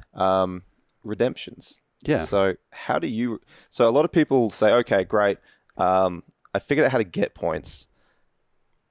um, 0.14 0.62
redemptions. 1.02 1.80
yeah 2.02 2.25
So 2.25 2.56
how 2.70 2.99
do 2.99 3.06
you? 3.06 3.40
So 3.70 3.88
a 3.88 3.90
lot 3.90 4.04
of 4.04 4.12
people 4.12 4.50
say, 4.50 4.73
okay, 4.73 5.04
great. 5.04 5.38
Um, 5.76 6.23
I 6.54 6.58
figured 6.58 6.87
out 6.87 6.92
how 6.92 6.99
to 6.99 7.04
get 7.04 7.35
points. 7.35 7.88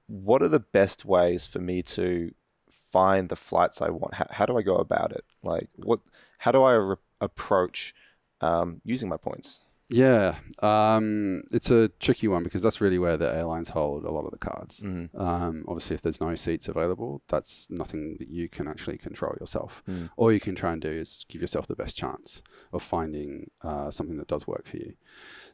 What 0.06 0.42
are 0.42 0.48
the 0.48 0.60
best 0.60 1.04
ways 1.04 1.46
for 1.46 1.58
me 1.58 1.82
to 1.82 2.32
find 2.70 3.28
the 3.28 3.36
flights 3.36 3.82
I 3.82 3.90
want? 3.90 4.14
How, 4.14 4.26
how 4.30 4.46
do 4.46 4.56
I 4.56 4.62
go 4.62 4.76
about 4.76 5.12
it? 5.12 5.24
Like 5.42 5.68
what? 5.74 6.00
How 6.38 6.52
do 6.52 6.62
I 6.62 6.72
re- 6.72 6.96
approach 7.20 7.94
um, 8.40 8.80
using 8.84 9.08
my 9.08 9.16
points? 9.16 9.60
Yeah, 9.88 10.34
um, 10.62 11.42
it's 11.52 11.70
a 11.70 11.88
tricky 12.00 12.26
one 12.26 12.42
because 12.42 12.60
that's 12.62 12.80
really 12.80 12.98
where 12.98 13.16
the 13.16 13.32
airlines 13.32 13.68
hold 13.68 14.04
a 14.04 14.10
lot 14.10 14.24
of 14.24 14.32
the 14.32 14.38
cards. 14.38 14.80
Mm. 14.80 15.08
Um, 15.18 15.64
obviously, 15.68 15.94
if 15.94 16.02
there's 16.02 16.20
no 16.20 16.34
seats 16.34 16.66
available, 16.66 17.22
that's 17.28 17.70
nothing 17.70 18.16
that 18.18 18.28
you 18.28 18.48
can 18.48 18.66
actually 18.66 18.98
control 18.98 19.34
yourself. 19.40 19.84
Mm. 19.88 20.10
All 20.16 20.32
you 20.32 20.40
can 20.40 20.56
try 20.56 20.72
and 20.72 20.82
do 20.82 20.88
is 20.88 21.24
give 21.28 21.40
yourself 21.40 21.68
the 21.68 21.76
best 21.76 21.96
chance 21.96 22.42
of 22.72 22.82
finding 22.82 23.50
uh, 23.62 23.90
something 23.92 24.16
that 24.16 24.26
does 24.26 24.44
work 24.46 24.66
for 24.66 24.76
you. 24.78 24.94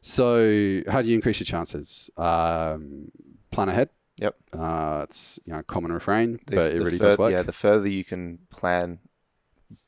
So, 0.01 0.81
how 0.89 1.01
do 1.03 1.09
you 1.09 1.15
increase 1.15 1.39
your 1.39 1.45
chances? 1.45 2.09
Um, 2.17 3.11
plan 3.51 3.69
ahead. 3.69 3.89
Yep. 4.17 4.35
Uh, 4.51 5.01
it's 5.03 5.39
you 5.45 5.53
know 5.53 5.59
a 5.59 5.63
common 5.63 5.91
refrain, 5.91 6.39
The- 6.47 6.55
but 6.55 6.75
it 6.75 6.79
really 6.81 6.97
fur- 6.97 7.09
does 7.09 7.17
work. 7.17 7.31
Yeah, 7.31 7.43
the 7.43 7.51
further 7.51 7.87
you 7.87 8.03
can 8.03 8.39
plan 8.49 8.99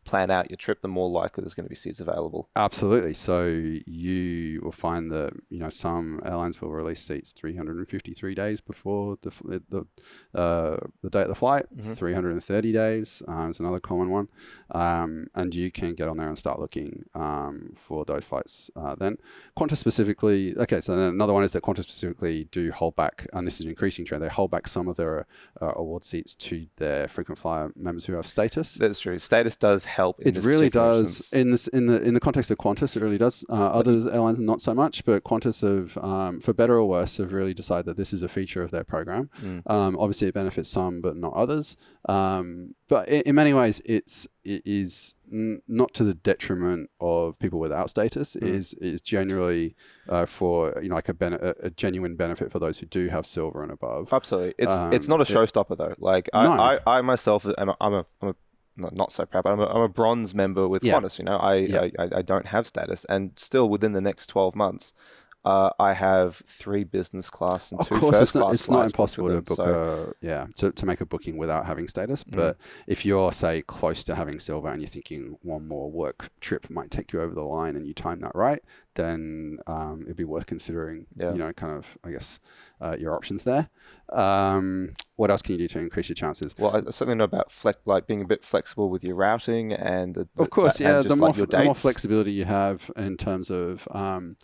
plan 0.05 0.31
out 0.31 0.49
your 0.49 0.57
trip, 0.57 0.81
the 0.81 0.87
more 0.87 1.09
likely 1.09 1.41
there's 1.41 1.53
going 1.53 1.65
to 1.65 1.69
be 1.69 1.75
seats 1.75 1.99
available. 1.99 2.49
Absolutely. 2.55 3.13
So 3.13 3.45
you 3.45 4.61
will 4.63 4.71
find 4.71 5.11
that 5.11 5.33
you 5.49 5.59
know 5.59 5.69
some 5.69 6.21
airlines 6.25 6.61
will 6.61 6.69
release 6.71 7.01
seats 7.01 7.31
353 7.33 8.35
days 8.35 8.61
before 8.61 9.17
the 9.21 9.31
the 9.69 10.39
uh, 10.39 10.77
the 11.01 11.09
date 11.09 11.23
of 11.23 11.27
the 11.29 11.35
flight. 11.35 11.65
Mhm. 11.75 11.95
330 11.97 12.71
days 12.71 13.21
um, 13.27 13.51
is 13.51 13.59
another 13.59 13.79
common 13.79 14.09
one, 14.09 14.27
um, 14.71 15.27
and 15.35 15.53
you 15.55 15.71
can 15.71 15.93
get 15.93 16.07
on 16.07 16.17
there 16.17 16.27
and 16.27 16.37
start 16.37 16.59
looking 16.59 17.05
um, 17.15 17.71
for 17.75 18.05
those 18.05 18.25
flights. 18.25 18.69
Uh, 18.75 18.95
then 18.95 19.17
Qantas 19.57 19.77
specifically. 19.77 20.55
Okay, 20.57 20.81
so 20.81 20.95
then 20.95 21.07
another 21.09 21.33
one 21.33 21.43
is 21.43 21.51
that 21.53 21.63
Qantas 21.63 21.83
specifically 21.83 22.45
do 22.51 22.71
hold 22.71 22.95
back, 22.95 23.27
and 23.33 23.45
this 23.47 23.59
is 23.59 23.65
an 23.65 23.69
increasing 23.71 24.05
trend. 24.05 24.23
They 24.23 24.29
hold 24.29 24.51
back 24.51 24.67
some 24.67 24.87
of 24.87 24.95
their 24.97 25.25
uh, 25.61 25.73
award 25.75 26.03
seats 26.03 26.35
to 26.35 26.67
their 26.77 27.07
frequent 27.07 27.39
flyer 27.39 27.71
members 27.75 28.05
who 28.05 28.13
have 28.13 28.27
status. 28.27 28.75
That's 28.75 28.99
true. 28.99 29.17
Status 29.19 29.55
does 29.55 29.85
help. 29.95 30.15
It 30.19 30.37
really 30.43 30.69
does 30.69 31.07
instance. 31.07 31.33
in 31.41 31.51
this 31.51 31.67
in 31.77 31.85
the 31.87 31.97
in 32.07 32.13
the 32.13 32.19
context 32.19 32.51
of 32.51 32.57
Qantas. 32.57 32.95
It 32.97 33.01
really 33.01 33.17
does. 33.17 33.45
Uh, 33.49 33.53
other 33.79 33.93
airlines 34.15 34.39
not 34.39 34.59
so 34.61 34.73
much, 34.73 35.03
but 35.05 35.23
Qantas 35.23 35.61
have, 35.61 35.97
um, 36.03 36.39
for 36.41 36.53
better 36.53 36.75
or 36.75 36.85
worse, 36.87 37.17
have 37.17 37.31
really 37.33 37.53
decided 37.53 37.85
that 37.87 37.97
this 37.97 38.11
is 38.13 38.21
a 38.21 38.27
feature 38.29 38.61
of 38.61 38.71
their 38.71 38.83
program. 38.83 39.29
Mm. 39.41 39.61
Um, 39.75 39.97
obviously, 39.97 40.27
it 40.27 40.33
benefits 40.33 40.69
some, 40.69 41.01
but 41.01 41.15
not 41.15 41.33
others. 41.33 41.77
Um, 42.07 42.75
but 42.87 43.07
in, 43.09 43.21
in 43.21 43.35
many 43.35 43.53
ways, 43.53 43.81
it's 43.85 44.27
it 44.43 44.61
is 44.65 45.15
n- 45.31 45.61
not 45.67 45.93
to 45.95 46.03
the 46.03 46.13
detriment 46.13 46.89
of 46.99 47.37
people 47.39 47.59
without 47.59 47.89
status. 47.89 48.35
It 48.35 48.43
Mm. 48.43 48.49
is 48.59 48.73
is 48.75 49.01
generally 49.01 49.75
uh, 50.09 50.25
for 50.25 50.77
you 50.81 50.89
know 50.89 50.95
like 50.95 51.09
a, 51.09 51.13
bene- 51.13 51.39
a, 51.41 51.53
a 51.63 51.69
genuine 51.71 52.15
benefit 52.15 52.51
for 52.51 52.59
those 52.59 52.79
who 52.79 52.85
do 52.85 53.07
have 53.09 53.25
silver 53.25 53.63
and 53.63 53.71
above. 53.71 54.13
Absolutely, 54.13 54.53
it's 54.59 54.77
it's 54.95 55.07
Um, 55.09 55.17
not 55.17 55.19
a 55.27 55.31
it- 55.31 55.35
showstopper 55.35 55.77
though. 55.77 55.95
Like 55.97 56.29
I, 56.33 56.43
No. 56.43 56.51
I, 56.61 56.79
I 56.97 57.01
myself 57.01 57.47
am 57.57 57.69
a, 57.69 57.77
I'm 57.81 57.93
a, 57.93 58.05
I'm 58.21 58.29
a 58.29 58.35
not, 58.77 58.95
not 58.95 59.11
so 59.11 59.25
proud, 59.25 59.43
but 59.43 59.51
I'm 59.53 59.59
a, 59.59 59.67
I'm 59.67 59.81
a 59.81 59.89
bronze 59.89 60.33
member 60.35 60.67
with 60.67 60.83
Yeah. 60.83 60.99
Qantas. 60.99 61.17
You 61.19 61.25
know, 61.25 61.37
I, 61.37 61.55
Yeah. 61.55 61.87
I, 61.99 62.09
I 62.17 62.21
don't 62.21 62.47
have 62.47 62.67
status, 62.67 63.05
and 63.05 63.31
still 63.37 63.69
within 63.69 63.93
the 63.93 64.01
next 64.01 64.27
twelve 64.27 64.55
months, 64.55 64.93
uh, 65.45 65.69
I 65.79 65.93
have 65.93 66.37
three 66.47 66.83
business 66.83 67.29
class 67.29 67.71
and 67.71 67.79
Of 67.79 67.87
two 67.87 67.99
course, 67.99 68.17
first 68.17 68.21
it's 68.29 68.35
not, 68.35 68.41
class 68.45 68.53
it's 68.55 68.69
not 68.69 68.85
impossible 68.85 69.29
to 69.29 69.41
book 69.43 69.57
so- 69.57 70.13
a 70.21 70.25
yeah 70.25 70.47
to, 70.55 70.71
to 70.71 70.85
make 70.87 71.01
a 71.01 71.05
booking 71.05 71.37
without 71.37 71.65
having 71.67 71.87
status. 71.87 72.23
Mm. 72.23 72.35
But 72.35 72.57
if 72.87 73.05
you're 73.05 73.31
say 73.31 73.61
close 73.61 74.03
to 74.05 74.15
having 74.15 74.39
silver 74.39 74.69
and 74.69 74.81
you're 74.81 74.89
thinking 74.89 75.37
one 75.43 75.67
more 75.67 75.91
work 75.91 76.29
trip 76.41 76.69
might 76.69 76.89
take 76.89 77.13
you 77.13 77.21
over 77.21 77.35
the 77.35 77.43
line 77.43 77.75
and 77.75 77.85
you 77.85 77.93
time 77.93 78.21
that 78.21 78.31
right, 78.33 78.61
then 78.95 79.59
um, 79.67 80.03
it'd 80.03 80.17
be 80.17 80.23
worth 80.23 80.45
considering. 80.45 81.05
Yeah. 81.15 81.31
You 81.31 81.37
know, 81.37 81.53
kind 81.53 81.77
of 81.77 81.97
I 82.03 82.11
guess 82.11 82.39
uh, 82.81 82.95
your 82.99 83.15
options 83.15 83.43
there. 83.43 83.69
Um, 84.11 84.93
what 85.15 85.31
else 85.31 85.41
can 85.41 85.53
you 85.53 85.59
do 85.59 85.67
to 85.69 85.79
increase 85.79 86.09
your 86.09 86.15
chances? 86.15 86.55
Well, 86.57 86.75
I 86.75 86.81
certainly 86.91 87.15
know 87.15 87.23
about 87.23 87.51
flex, 87.51 87.79
like 87.85 88.07
being 88.07 88.21
a 88.21 88.25
bit 88.27 88.43
flexible 88.43 88.89
with 88.89 89.03
your 89.03 89.15
routing 89.15 89.71
and 89.73 90.15
the, 90.15 90.27
Of 90.37 90.49
course, 90.49 90.79
and 90.79 90.89
yeah. 90.89 91.01
The 91.01 91.15
more, 91.15 91.29
like 91.29 91.49
the 91.49 91.63
more 91.63 91.75
flexibility 91.75 92.31
you 92.31 92.45
have 92.45 92.91
in 92.97 93.17
terms 93.17 93.49
of 93.49 93.87
um, 93.91 94.35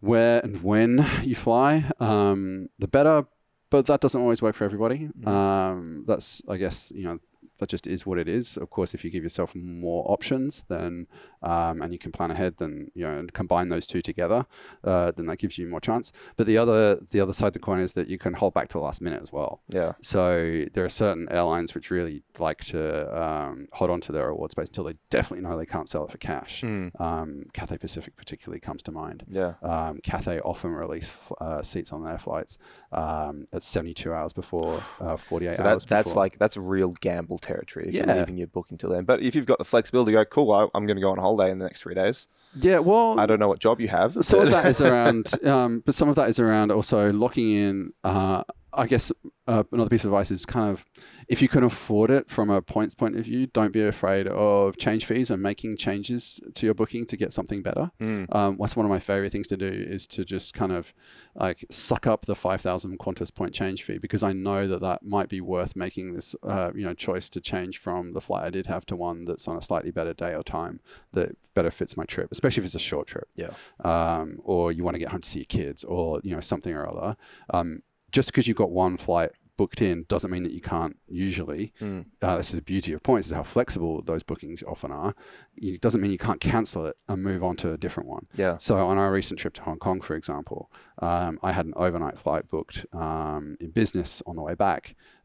where 0.00 0.40
and 0.40 0.62
when 0.62 1.06
you 1.22 1.34
fly, 1.34 1.84
um, 2.00 2.68
the 2.78 2.88
better. 2.88 3.26
But 3.70 3.86
that 3.86 4.02
doesn't 4.02 4.20
always 4.20 4.42
work 4.42 4.54
for 4.54 4.64
everybody. 4.64 5.08
Mhm. 5.18 5.26
Um, 5.26 6.04
that's, 6.06 6.42
I 6.46 6.58
guess, 6.58 6.92
you 6.94 7.04
know, 7.04 7.18
that 7.62 7.68
just 7.70 7.86
is 7.86 8.04
what 8.04 8.18
it 8.18 8.28
is. 8.28 8.56
Of 8.56 8.70
course, 8.70 8.94
if 8.94 9.04
you 9.04 9.10
give 9.10 9.22
yourself 9.22 9.54
more 9.54 10.04
options, 10.10 10.64
then 10.68 11.06
um, 11.42 11.80
and 11.82 11.92
you 11.92 11.98
can 11.98 12.12
plan 12.12 12.30
ahead, 12.30 12.58
then 12.58 12.90
you 12.94 13.04
know, 13.04 13.18
and 13.18 13.32
combine 13.32 13.68
those 13.70 13.86
two 13.86 14.02
together, 14.02 14.46
uh, 14.84 15.10
then 15.16 15.26
that 15.26 15.38
gives 15.38 15.58
you 15.58 15.66
more 15.66 15.80
chance. 15.80 16.12
But 16.36 16.46
the 16.46 16.58
other, 16.58 16.96
the 16.96 17.20
other 17.20 17.32
side 17.32 17.48
of 17.48 17.52
the 17.54 17.58
coin 17.58 17.80
is 17.80 17.94
that 17.94 18.08
you 18.08 18.18
can 18.18 18.34
hold 18.34 18.54
back 18.54 18.68
to 18.68 18.78
the 18.78 18.84
last 18.84 19.00
minute 19.00 19.22
as 19.22 19.32
well. 19.32 19.62
Yeah, 19.68 19.92
So 20.02 20.66
there 20.72 20.84
are 20.84 20.88
certain 20.88 21.26
airlines 21.30 21.74
which 21.74 21.90
really 21.90 22.22
like 22.38 22.62
to 22.66 23.20
um, 23.22 23.68
hold 23.72 23.90
on 23.90 24.00
to 24.02 24.12
their 24.12 24.28
award 24.28 24.50
space 24.52 24.68
until 24.68 24.84
they 24.84 24.94
definitely 25.10 25.42
know 25.48 25.56
they 25.56 25.66
can't 25.66 25.88
sell 25.88 26.04
it 26.04 26.10
for 26.12 26.18
cash. 26.18 26.62
Mm. 26.62 27.00
Um, 27.00 27.44
Cathay 27.54 27.78
Pacific 27.78 28.14
particularly 28.16 28.60
comes 28.60 28.82
to 28.84 28.92
mind. 28.92 29.24
yeah, 29.28 29.54
Um, 29.62 29.98
Cathay 30.02 30.40
often 30.40 30.70
release 30.72 31.32
uh, 31.40 31.62
seats 31.62 31.92
on 31.92 32.04
their 32.04 32.18
flights 32.18 32.58
um, 32.92 33.46
at 33.52 33.62
72 33.62 34.12
hours 34.12 34.32
before, 34.32 34.82
uh, 35.00 35.16
48 35.16 35.56
So 35.56 35.62
hours 35.62 35.84
that, 35.84 35.88
that's 35.88 36.08
before. 36.10 36.22
like 36.22 36.38
that's 36.38 36.56
a 36.56 36.60
real 36.60 36.90
gamble 37.00 37.38
territory 37.38 37.51
if 37.88 37.94
Yeah. 37.94 38.06
you're 38.06 38.16
leaving 38.16 38.36
your 38.38 38.46
booking 38.48 38.78
till 38.78 38.90
then. 38.90 39.04
But 39.04 39.22
if 39.22 39.34
you've 39.34 39.46
got 39.46 39.58
the 39.58 39.64
flexibility, 39.64 40.12
to 40.12 40.16
go 40.18 40.24
cool. 40.24 40.52
I, 40.52 40.68
I'm 40.74 40.86
going 40.86 40.96
to 40.96 41.00
go 41.02 41.10
on 41.10 41.18
holiday 41.18 41.50
in 41.50 41.58
the 41.58 41.64
next 41.64 41.82
three 41.82 41.94
days. 41.94 42.28
yeah, 42.54 42.78
well, 42.78 43.18
I 43.18 43.26
don't 43.26 43.38
know 43.40 43.48
what 43.48 43.58
job 43.60 43.80
you 43.80 43.88
have. 43.88 44.16
some 44.24 44.40
of 44.40 44.50
that 44.50 44.66
is 44.66 44.80
around, 44.88 45.32
um, 45.46 45.82
but 45.84 45.94
some 45.94 46.08
of 46.08 46.16
that 46.16 46.28
is 46.28 46.38
around 46.38 46.70
also 46.70 47.12
locking 47.12 47.50
in. 47.52 47.92
Uh, 48.04 48.42
I 48.74 48.86
guess 48.86 49.12
uh, 49.46 49.64
another 49.72 49.90
piece 49.90 50.04
of 50.04 50.12
advice 50.12 50.30
is 50.30 50.46
kind 50.46 50.70
of 50.70 50.84
if 51.28 51.42
you 51.42 51.48
can 51.48 51.64
afford 51.64 52.10
it 52.10 52.30
from 52.30 52.48
a 52.48 52.62
points 52.62 52.94
point 52.94 53.16
of 53.16 53.24
view, 53.24 53.46
don't 53.46 53.72
be 53.72 53.82
afraid 53.82 54.26
of 54.28 54.78
change 54.78 55.04
fees 55.04 55.30
and 55.30 55.42
making 55.42 55.76
changes 55.76 56.40
to 56.54 56.66
your 56.66 56.74
booking 56.74 57.04
to 57.06 57.16
get 57.16 57.32
something 57.32 57.62
better. 57.62 57.90
Mm. 58.00 58.34
Um, 58.34 58.56
what's 58.56 58.76
one 58.76 58.86
of 58.86 58.90
my 58.90 58.98
favorite 58.98 59.32
things 59.32 59.48
to 59.48 59.56
do 59.56 59.66
is 59.66 60.06
to 60.08 60.24
just 60.24 60.54
kind 60.54 60.72
of 60.72 60.94
like 61.34 61.64
suck 61.70 62.06
up 62.06 62.26
the 62.26 62.34
5,000 62.34 62.98
Qantas 62.98 63.34
point 63.34 63.52
change 63.52 63.82
fee 63.82 63.98
because 63.98 64.22
I 64.22 64.32
know 64.32 64.66
that 64.68 64.80
that 64.80 65.02
might 65.02 65.28
be 65.28 65.40
worth 65.40 65.76
making 65.76 66.14
this, 66.14 66.34
uh, 66.42 66.70
you 66.74 66.84
know, 66.84 66.94
choice 66.94 67.28
to 67.30 67.40
change 67.40 67.78
from 67.78 68.12
the 68.12 68.20
flight 68.20 68.44
I 68.44 68.50
did 68.50 68.66
have 68.66 68.86
to 68.86 68.96
one 68.96 69.24
that's 69.24 69.48
on 69.48 69.56
a 69.56 69.62
slightly 69.62 69.90
better 69.90 70.14
day 70.14 70.34
or 70.34 70.42
time 70.42 70.80
that 71.12 71.36
better 71.54 71.70
fits 71.70 71.96
my 71.96 72.04
trip, 72.04 72.28
especially 72.32 72.62
if 72.62 72.66
it's 72.66 72.74
a 72.74 72.78
short 72.78 73.06
trip. 73.06 73.28
Yeah. 73.34 73.50
Um, 73.84 74.38
or 74.44 74.72
you 74.72 74.84
want 74.84 74.94
to 74.94 75.00
get 75.00 75.10
home 75.10 75.20
to 75.20 75.28
see 75.28 75.40
your 75.40 75.46
kids 75.46 75.84
or, 75.84 76.20
you 76.22 76.34
know, 76.34 76.40
something 76.40 76.72
or 76.72 76.88
other. 76.88 77.16
Um, 77.52 77.82
just 78.12 78.30
because 78.30 78.46
you've 78.46 78.56
got 78.56 78.70
one 78.70 78.96
flight 78.96 79.30
booked 79.62 79.80
in 79.90 79.96
doesn't 80.08 80.30
mean 80.34 80.42
that 80.46 80.52
you 80.58 80.60
can't 80.74 80.96
usually 81.26 81.72
Mm. 81.80 82.04
uh, 82.26 82.36
this 82.38 82.48
is 82.50 82.56
the 82.56 82.62
beauty 82.74 82.92
of 82.96 83.00
points 83.10 83.26
is 83.28 83.32
how 83.40 83.44
flexible 83.56 84.02
those 84.10 84.24
bookings 84.30 84.60
often 84.74 84.90
are. 84.90 85.14
It 85.56 85.80
doesn't 85.80 86.00
mean 86.02 86.10
you 86.10 86.18
can't 86.28 86.40
cancel 86.40 86.86
it 86.90 86.96
and 87.08 87.22
move 87.30 87.42
on 87.48 87.54
to 87.62 87.72
a 87.72 87.78
different 87.84 88.08
one. 88.16 88.24
Yeah. 88.44 88.54
So 88.58 88.72
on 88.90 88.96
our 89.02 89.12
recent 89.20 89.38
trip 89.40 89.54
to 89.58 89.62
Hong 89.62 89.78
Kong, 89.78 90.00
for 90.08 90.14
example, 90.20 90.60
um, 91.00 91.38
I 91.48 91.50
had 91.58 91.66
an 91.66 91.74
overnight 91.76 92.18
flight 92.18 92.44
booked 92.48 92.78
um, 92.92 93.44
in 93.64 93.70
business 93.70 94.10
on 94.26 94.34
the 94.36 94.42
way 94.48 94.54
back 94.54 94.82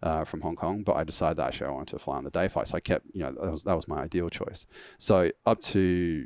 uh, 0.08 0.24
from 0.30 0.40
Hong 0.42 0.56
Kong, 0.64 0.84
but 0.84 0.96
I 1.02 1.04
decided 1.04 1.38
that 1.38 1.48
actually 1.48 1.68
I 1.68 1.72
wanted 1.72 1.92
to 1.98 2.00
fly 2.06 2.18
on 2.18 2.24
the 2.24 2.30
day 2.40 2.48
flight. 2.48 2.68
So 2.68 2.76
I 2.78 2.80
kept, 2.92 3.06
you 3.14 3.22
know, 3.24 3.32
that 3.42 3.52
was, 3.52 3.64
that 3.64 3.76
was 3.76 3.88
my 3.88 4.00
ideal 4.08 4.30
choice. 4.30 4.62
So 5.10 5.32
up 5.46 5.60
to, 5.74 5.80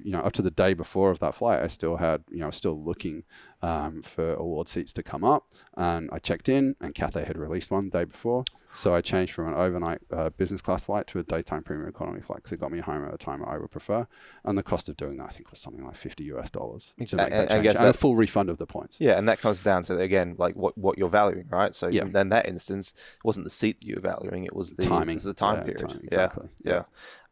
you 0.06 0.12
know, 0.12 0.22
up 0.28 0.34
to 0.34 0.42
the 0.42 0.52
day 0.64 0.74
before 0.74 1.12
of 1.12 1.20
that 1.20 1.36
flight, 1.36 1.60
I 1.64 1.68
still 1.68 1.98
had, 1.98 2.24
you 2.30 2.40
know, 2.40 2.46
I 2.46 2.52
was 2.54 2.58
still 2.58 2.78
looking 2.90 3.24
um, 3.62 4.02
for 4.02 4.34
award 4.34 4.68
seats 4.68 4.92
to 4.94 5.04
come 5.04 5.24
up, 5.24 5.44
and 5.78 6.10
I 6.12 6.18
checked 6.20 6.50
in, 6.50 6.76
and 6.82 6.96
Cathay 6.96 7.26
had 7.26 7.38
released 7.38 7.70
one 7.72 7.90
the 7.92 8.01
day 8.02 8.06
before. 8.12 8.46
So 8.74 8.96
I 8.96 9.02
changed 9.02 9.34
from 9.34 9.50
an 9.50 9.54
overnight 9.54 10.00
uh, 10.14 10.30
business 10.30 10.62
class 10.62 10.86
flight 10.86 11.06
to 11.08 11.20
a 11.20 11.24
daytime 11.24 11.62
premium 11.62 11.90
economy 11.90 12.22
flight 12.22 12.38
because 12.38 12.54
it 12.54 12.60
got 12.62 12.72
me 12.72 12.80
home 12.80 13.06
at 13.06 13.14
a 13.14 13.18
time 13.18 13.44
I 13.46 13.58
would 13.58 13.70
prefer. 13.70 14.08
And 14.46 14.58
the 14.58 14.64
cost 14.64 14.88
of 14.88 14.96
doing 14.96 15.18
that, 15.18 15.26
I 15.26 15.30
think, 15.30 15.52
was 15.52 15.60
something 15.60 15.84
like 15.86 15.96
50 15.96 16.24
US 16.36 16.50
dollars 16.50 16.94
to 16.98 17.18
make 17.18 17.26
and- 17.26 17.34
that 17.34 17.40
and 17.40 17.50
change. 17.50 17.64
guess 17.64 17.76
And 17.76 17.88
a 17.88 17.94
full 17.94 18.16
refund 18.16 18.50
of 18.50 18.60
the 18.60 18.66
points. 18.66 19.02
Yeah, 19.02 19.18
and 19.18 19.28
that 19.28 19.42
comes 19.42 19.62
down 19.62 19.84
to 19.84 20.00
again 20.00 20.36
like 20.38 20.56
what, 20.56 20.78
what 20.78 20.98
you're 20.98 21.10
valuing, 21.10 21.48
right? 21.50 21.76
So 21.76 21.90
Yeah. 21.90 22.04
in 22.04 22.30
that 22.30 22.48
instance, 22.48 22.94
it 23.18 23.26
wasn't 23.26 23.44
the 23.46 23.50
seat 23.50 23.82
that 23.82 23.88
you 23.88 23.96
were 23.96 24.02
valuing; 24.02 24.46
it 24.46 24.56
was 24.56 24.72
the 24.72 24.84
timing. 24.84 25.16
it 25.16 25.18
was 25.18 25.24
the 25.26 25.34
time 25.34 25.58
Yeah, 25.58 25.64
period. 25.64 25.90
time, 25.90 26.00
Yeah, 26.04 26.08
exactly. 26.08 26.50
yeah. 26.64 26.84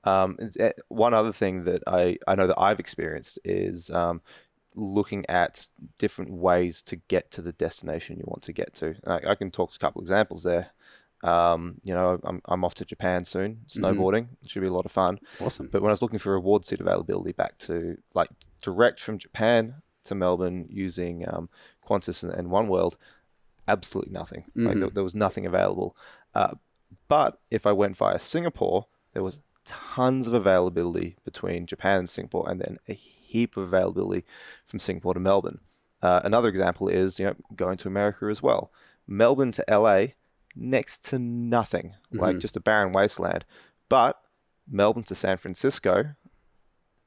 Um, 0.03 0.37
eh, 0.59 0.71
one 0.89 1.13
other 1.13 1.33
thing 1.33 1.65
that 1.65 1.83
I, 1.85 2.17
I 2.27 2.35
know 2.35 2.47
that 2.47 2.59
I've 2.59 2.79
experienced 2.79 3.37
is 3.45 3.89
um, 3.91 4.21
looking 4.75 5.25
at 5.27 5.67
different 5.97 6.31
ways 6.31 6.81
to 6.83 6.95
get 6.95 7.31
to 7.31 7.41
the 7.41 7.51
destination 7.53 8.17
you 8.17 8.23
want 8.27 8.43
to 8.43 8.53
get 8.53 8.73
to. 8.75 8.95
I, 9.07 9.31
I 9.31 9.35
can 9.35 9.51
talk 9.51 9.71
to 9.71 9.75
a 9.75 9.79
couple 9.79 10.01
examples 10.01 10.43
there. 10.43 10.71
Um, 11.21 11.81
you 11.83 11.93
know, 11.93 12.19
I'm, 12.23 12.41
I'm 12.45 12.63
off 12.63 12.75
to 12.75 12.85
Japan 12.85 13.25
soon, 13.25 13.61
Mm-hmm. 13.67 13.83
snowboarding. 13.85 14.27
It 14.41 14.49
should 14.49 14.61
be 14.61 14.67
a 14.67 14.73
lot 14.73 14.85
of 14.85 14.91
fun. 14.91 15.19
Awesome. 15.41 15.67
But 15.71 15.81
when 15.81 15.89
I 15.89 15.93
was 15.93 16.01
looking 16.01 16.19
for 16.19 16.33
award 16.35 16.63
seat 16.65 16.79
availability 16.79 17.33
back 17.33 17.57
to 17.59 17.97
like 18.13 18.29
direct 18.61 18.99
from 19.01 19.17
Japan 19.17 19.75
to 20.05 20.15
Melbourne 20.15 20.65
using 20.69 21.27
um, 21.27 21.49
Qantas 21.85 22.23
and, 22.23 22.31
and 22.31 22.47
oneworld, 22.47 22.95
absolutely 23.67 24.13
nothing. 24.13 24.45
Like 24.55 24.77
Mhm. 24.77 24.79
there, 24.79 24.89
there 24.91 25.03
was 25.03 25.15
nothing 25.15 25.45
available. 25.45 25.95
Uh, 26.33 26.53
but 27.07 27.39
if 27.51 27.65
I 27.67 27.71
went 27.71 27.97
via 27.97 28.17
Singapore, 28.19 28.87
there 29.13 29.23
was 29.23 29.39
tons 29.65 30.25
of 30.27 30.33
availability 30.33 31.17
between 31.25 31.65
Japan 31.65 31.99
and 31.99 32.09
Singapore, 32.09 32.49
and 32.49 32.61
then 32.61 32.79
a 32.87 32.93
heap 33.29 33.57
of 33.57 33.63
availability 33.63 34.25
from 34.65 34.79
Singapore 34.79 35.13
to 35.13 35.19
Melbourne. 35.19 35.59
Uh, 36.01 36.21
another 36.23 36.47
example 36.49 36.87
is 36.87 37.19
you 37.19 37.25
know 37.25 37.35
going 37.55 37.77
to 37.77 37.87
America 37.87 38.25
as 38.25 38.41
well. 38.41 38.71
Melbourne 39.07 39.51
to 39.53 39.63
LA, 39.67 40.07
next 40.55 41.03
to 41.09 41.19
nothing, 41.19 41.95
like 42.11 42.35
Mhm. 42.37 42.41
just 42.41 42.55
a 42.57 42.59
barren 42.59 42.91
wasteland. 42.91 43.45
But 43.89 44.19
Melbourne 44.67 45.03
to 45.05 45.15
San 45.15 45.37
Francisco, 45.37 46.15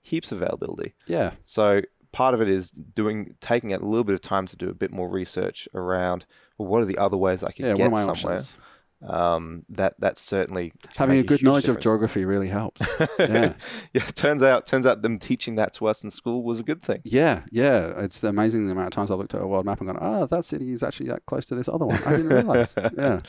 heaps 0.01 0.33
of 0.33 0.43
availability. 0.43 0.95
Yeah. 1.07 1.33
So 1.45 1.83
part 2.13 2.35
of 2.35 2.43
it 2.43 2.49
is 2.49 2.71
doing 2.71 3.37
taking 3.41 3.73
a 3.73 3.79
little 3.79 4.05
bit 4.05 4.15
of 4.15 4.21
time 4.21 4.47
to 4.47 4.57
do 4.57 4.69
a 4.69 4.75
bit 4.75 4.93
more 4.93 5.09
research 5.09 5.69
around 5.75 6.27
well, 6.59 6.69
what 6.69 6.83
are 6.83 6.87
the 6.87 6.99
other 6.99 7.17
ways 7.17 7.43
I 7.43 7.51
can 7.53 7.65
Yeah, 7.65 7.75
get 7.75 7.91
what 7.91 8.03
are 8.03 8.07
my 8.07 8.15
somewhere. 8.15 8.35
options? 8.37 8.59
Um, 9.05 9.65
that 9.69 9.99
that 9.99 10.17
certainly 10.17 10.73
Having 10.97 11.19
a 11.19 11.23
good 11.25 11.43
knowledge 11.43 11.69
of 11.69 11.81
geography 11.81 12.25
really 12.25 12.47
helps. 12.47 12.83
yeah. 13.19 13.55
yeah, 13.93 14.01
turns 14.15 14.43
out 14.43 14.67
turns 14.67 14.87
out 14.87 15.03
them 15.03 15.19
teaching 15.19 15.57
that 15.57 15.75
to 15.75 15.89
us 15.89 16.05
in 16.05 16.11
school 16.11 16.45
was 16.45 16.61
a 16.61 16.63
good 16.63 16.83
thing. 16.83 17.01
Yeah, 17.05 17.43
yeah. 17.51 17.93
It's 17.97 18.23
amazing 18.23 18.67
the 18.67 18.73
amount 18.73 18.87
of 18.87 18.93
times 18.93 19.11
I've 19.11 19.19
looked 19.19 19.35
at 19.35 19.43
a 19.43 19.47
world 19.47 19.67
map 19.67 19.81
and 19.81 19.89
gone, 19.89 19.99
oh, 20.01 20.27
that 20.27 20.45
city 20.45 20.73
is 20.73 20.83
actually 20.83 21.09
that 21.09 21.27
close 21.27 21.47
to 21.47 21.55
this 21.55 21.69
other 21.69 21.87
one. 21.87 21.99
I 22.07 22.11
didn't 22.13 22.29
realize. 22.29 22.75
yeah. 22.97 23.21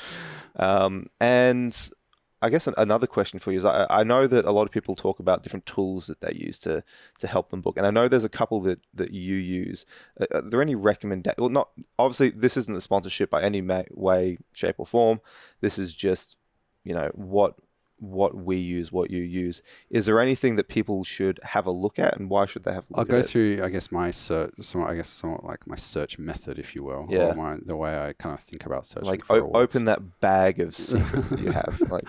Um, 0.56 1.08
and 1.20 1.90
I 2.44 2.50
guess 2.50 2.68
an, 2.68 2.74
another 2.78 3.08
question 3.08 3.40
for 3.40 3.52
you 3.52 3.58
is 3.58 3.66
I, 3.66 3.88
I 3.90 4.04
know 4.04 4.28
that 4.28 4.44
a 4.44 4.52
lot 4.52 4.64
of 4.64 4.72
people 4.72 4.96
talk 4.96 5.20
about 5.20 5.44
different 5.44 5.66
tools 5.66 6.08
that 6.08 6.20
they 6.20 6.34
use 6.36 6.60
to 6.60 6.84
to 7.20 7.28
help 7.28 7.50
them 7.50 7.62
book, 7.62 7.78
and 7.78 7.88
I 7.88 7.92
know 7.92 8.08
there's 8.08 8.26
a 8.26 8.30
couple 8.30 8.60
that 8.62 8.82
that 8.94 9.12
you 9.12 9.36
use. 9.36 9.86
Uh, 10.20 10.26
are 10.34 10.42
there 10.42 10.62
any 10.62 10.76
recommendation? 10.76 11.38
Well, 11.40 11.50
not 11.50 11.70
obviously 11.98 12.32
this 12.32 12.58
isn't 12.58 12.76
a 12.76 12.82
sponsorship 12.82 13.30
by 13.30 13.42
any 13.42 13.62
way, 13.92 14.38
shape, 14.52 14.76
or 14.78 14.86
form. 14.86 15.22
This 15.62 15.80
is 15.80 15.94
just 15.94 16.36
you 16.84 16.94
know 16.94 17.10
what 17.14 17.56
what 18.04 18.36
we 18.36 18.58
use, 18.58 18.92
what 18.92 19.10
you 19.10 19.22
use. 19.24 19.62
Is 19.90 20.06
there 20.06 20.20
anything 20.20 20.56
that 20.58 20.68
people 20.68 21.04
should 21.04 21.40
have 21.44 21.66
a 21.66 21.72
look 21.72 21.98
at, 21.98 22.18
and 22.20 22.30
why 22.30 22.46
should 22.46 22.64
they 22.64 22.74
have 22.74 22.86
a 22.92 22.98
look 22.98 22.98
I'll 22.98 23.02
at 23.04 23.08
go 23.08 23.18
it? 23.20 23.30
through, 23.30 23.62
I 23.64 23.70
guess, 23.70 23.92
my 23.92 24.12
search, 24.12 24.52
somewhat, 24.62 24.90
I 24.92 24.96
guess, 24.96 25.10
somewhat 25.10 25.44
like 25.46 25.66
my 25.68 25.76
search 25.78 26.20
method, 26.20 26.60
if 26.60 26.76
you 26.76 26.84
will, 26.84 27.08
Yeah. 27.10 27.32
or 27.32 27.36
my, 27.36 27.58
the 27.66 27.76
way 27.76 27.98
I 27.98 28.14
kind 28.14 28.36
of 28.36 28.42
think 28.42 28.66
about 28.66 28.86
searching 28.86 29.08
Like 29.10 29.24
for 29.26 29.42
o- 29.42 29.52
open 29.54 29.86
that 29.86 30.20
bag 30.20 30.60
of 30.60 30.76
secrets 30.92 31.30
that 31.30 31.40
you 31.40 31.52
have. 31.52 31.80
Like 31.90 32.04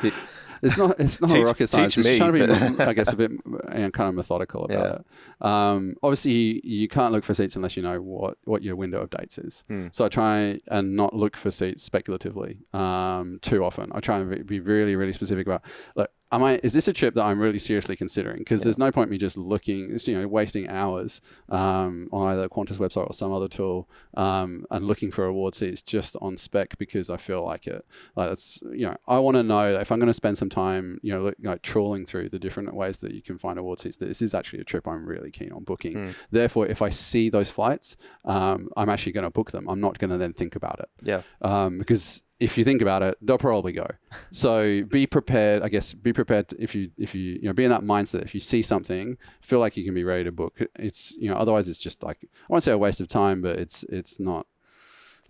It's 0.64 0.76
not. 0.76 0.98
It's 0.98 1.20
not 1.20 1.30
Teach- 1.30 1.42
a 1.42 1.44
rocket 1.44 1.66
science. 1.68 1.96
It's 1.98 2.08
me, 2.08 2.16
trying 2.18 2.32
to 2.32 2.46
be, 2.76 2.82
I 2.82 2.92
guess, 2.94 3.12
a 3.12 3.16
bit 3.22 3.30
you 3.30 3.38
know, 3.78 3.90
kind 3.90 4.08
of 4.08 4.14
methodical 4.14 4.64
about 4.64 5.04
Yeah. 5.40 5.46
it. 5.46 5.46
Um, 5.46 5.94
obviously, 6.02 6.60
you, 6.66 6.88
can't 6.88 7.12
look 7.12 7.24
for 7.24 7.34
seats 7.34 7.54
unless 7.56 7.76
you 7.76 7.82
know 7.82 8.00
what, 8.00 8.38
what 8.44 8.62
your 8.62 8.76
window 8.76 9.00
of 9.02 9.10
dates 9.10 9.38
is. 9.38 9.62
Hmm. 9.68 9.88
So 9.92 10.04
I 10.04 10.08
try 10.08 10.60
and 10.68 10.96
not 10.96 11.14
look 11.14 11.36
for 11.36 11.50
seats 11.50 11.82
speculatively 11.82 12.58
um, 12.72 13.38
too 13.42 13.64
often. 13.64 13.90
I 13.94 14.00
try 14.00 14.18
and 14.18 14.30
be- 14.30 14.42
be 14.42 14.60
really, 14.60 14.96
really 14.96 15.12
specific 15.12 15.46
about 15.46 15.62
like. 15.96 16.08
Am 16.34 16.42
I, 16.42 16.58
is 16.64 16.72
this 16.72 16.88
a 16.88 16.92
trip 16.92 17.14
that 17.14 17.22
I'm 17.22 17.38
really 17.38 17.60
seriously 17.60 17.94
considering? 17.94 18.38
Because 18.38 18.64
there's 18.64 18.76
no 18.76 18.90
point 18.90 19.08
me 19.08 19.18
just 19.18 19.38
looking, 19.38 19.96
you 20.04 20.18
know, 20.18 20.26
wasting 20.26 20.68
hours 20.68 21.20
um, 21.48 22.08
on 22.12 22.32
either 22.32 22.48
Qantas 22.48 22.78
website 22.78 23.08
or 23.08 23.12
some 23.12 23.32
other 23.32 23.46
tool 23.46 23.88
um, 24.16 24.66
and 24.72 24.84
looking 24.84 25.12
for 25.12 25.26
award 25.26 25.54
seats 25.54 25.80
just 25.80 26.16
on 26.20 26.36
spec 26.36 26.76
because 26.76 27.08
I 27.08 27.18
feel 27.18 27.44
like 27.44 27.68
it. 27.68 27.86
Like 28.16 28.30
that's 28.30 28.60
you 28.72 28.86
know, 28.86 28.96
I 29.06 29.20
want 29.20 29.36
to 29.36 29.44
know 29.44 29.74
if 29.74 29.92
I'm 29.92 30.00
going 30.00 30.08
to 30.08 30.14
spend 30.14 30.36
some 30.36 30.48
time, 30.48 30.98
you 31.02 31.12
know, 31.12 31.22
look, 31.22 31.36
like 31.40 31.62
trawling 31.62 32.04
through 32.04 32.30
the 32.30 32.40
different 32.40 32.74
ways 32.74 32.98
that 32.98 33.14
you 33.14 33.22
can 33.22 33.38
find 33.38 33.56
award 33.56 33.78
seats, 33.78 33.96
that 33.98 34.06
this 34.06 34.20
is 34.20 34.34
actually 34.34 34.58
a 34.58 34.64
trip 34.64 34.88
I'm 34.88 35.06
really 35.06 35.30
keen 35.30 35.52
on 35.52 35.62
booking. 35.62 35.94
Mm. 35.94 36.14
Therefore, 36.32 36.66
if 36.66 36.82
I 36.82 36.88
see 36.88 37.28
those 37.28 37.48
flights, 37.48 37.96
um, 38.24 38.68
I'm 38.76 38.88
actually 38.88 39.12
going 39.12 39.22
to 39.22 39.30
book 39.30 39.52
them. 39.52 39.68
I'm 39.68 39.80
not 39.80 39.98
going 39.98 40.10
to 40.10 40.18
then 40.18 40.32
think 40.32 40.56
about 40.56 40.80
it 40.80 40.88
yeah, 41.00 41.22
um, 41.42 41.78
because 41.78 42.24
if 42.40 42.58
you 42.58 42.64
think 42.64 42.82
about 42.82 43.02
it, 43.02 43.16
they'll 43.22 43.38
probably 43.38 43.72
go. 43.72 43.86
So 44.30 44.82
be 44.84 45.06
prepared. 45.06 45.62
I 45.62 45.68
guess 45.68 45.92
be 45.94 46.12
prepared 46.12 46.48
to- 46.48 46.62
if 46.62 46.74
you 46.74 46.90
if 46.98 47.14
you 47.14 47.22
you 47.40 47.42
know 47.48 47.52
be 47.52 47.64
in 47.64 47.70
that 47.70 47.82
mindset. 47.82 48.22
If 48.22 48.34
you 48.34 48.40
see 48.40 48.60
something, 48.62 49.16
feel 49.40 49.60
like 49.60 49.76
you 49.76 49.84
can 49.84 49.94
be 49.94 50.04
ready 50.04 50.24
to 50.24 50.32
book. 50.32 50.58
It's 50.76 51.16
you 51.16 51.28
know 51.30 51.36
otherwise 51.36 51.68
it's 51.68 51.78
just 51.78 52.02
like 52.02 52.18
I 52.22 52.26
won't 52.48 52.62
say 52.64 52.72
a 52.72 52.78
waste 52.78 53.00
of 53.00 53.08
time, 53.08 53.40
but 53.42 53.58
it's 53.58 53.84
it's 53.84 54.18
not. 54.18 54.46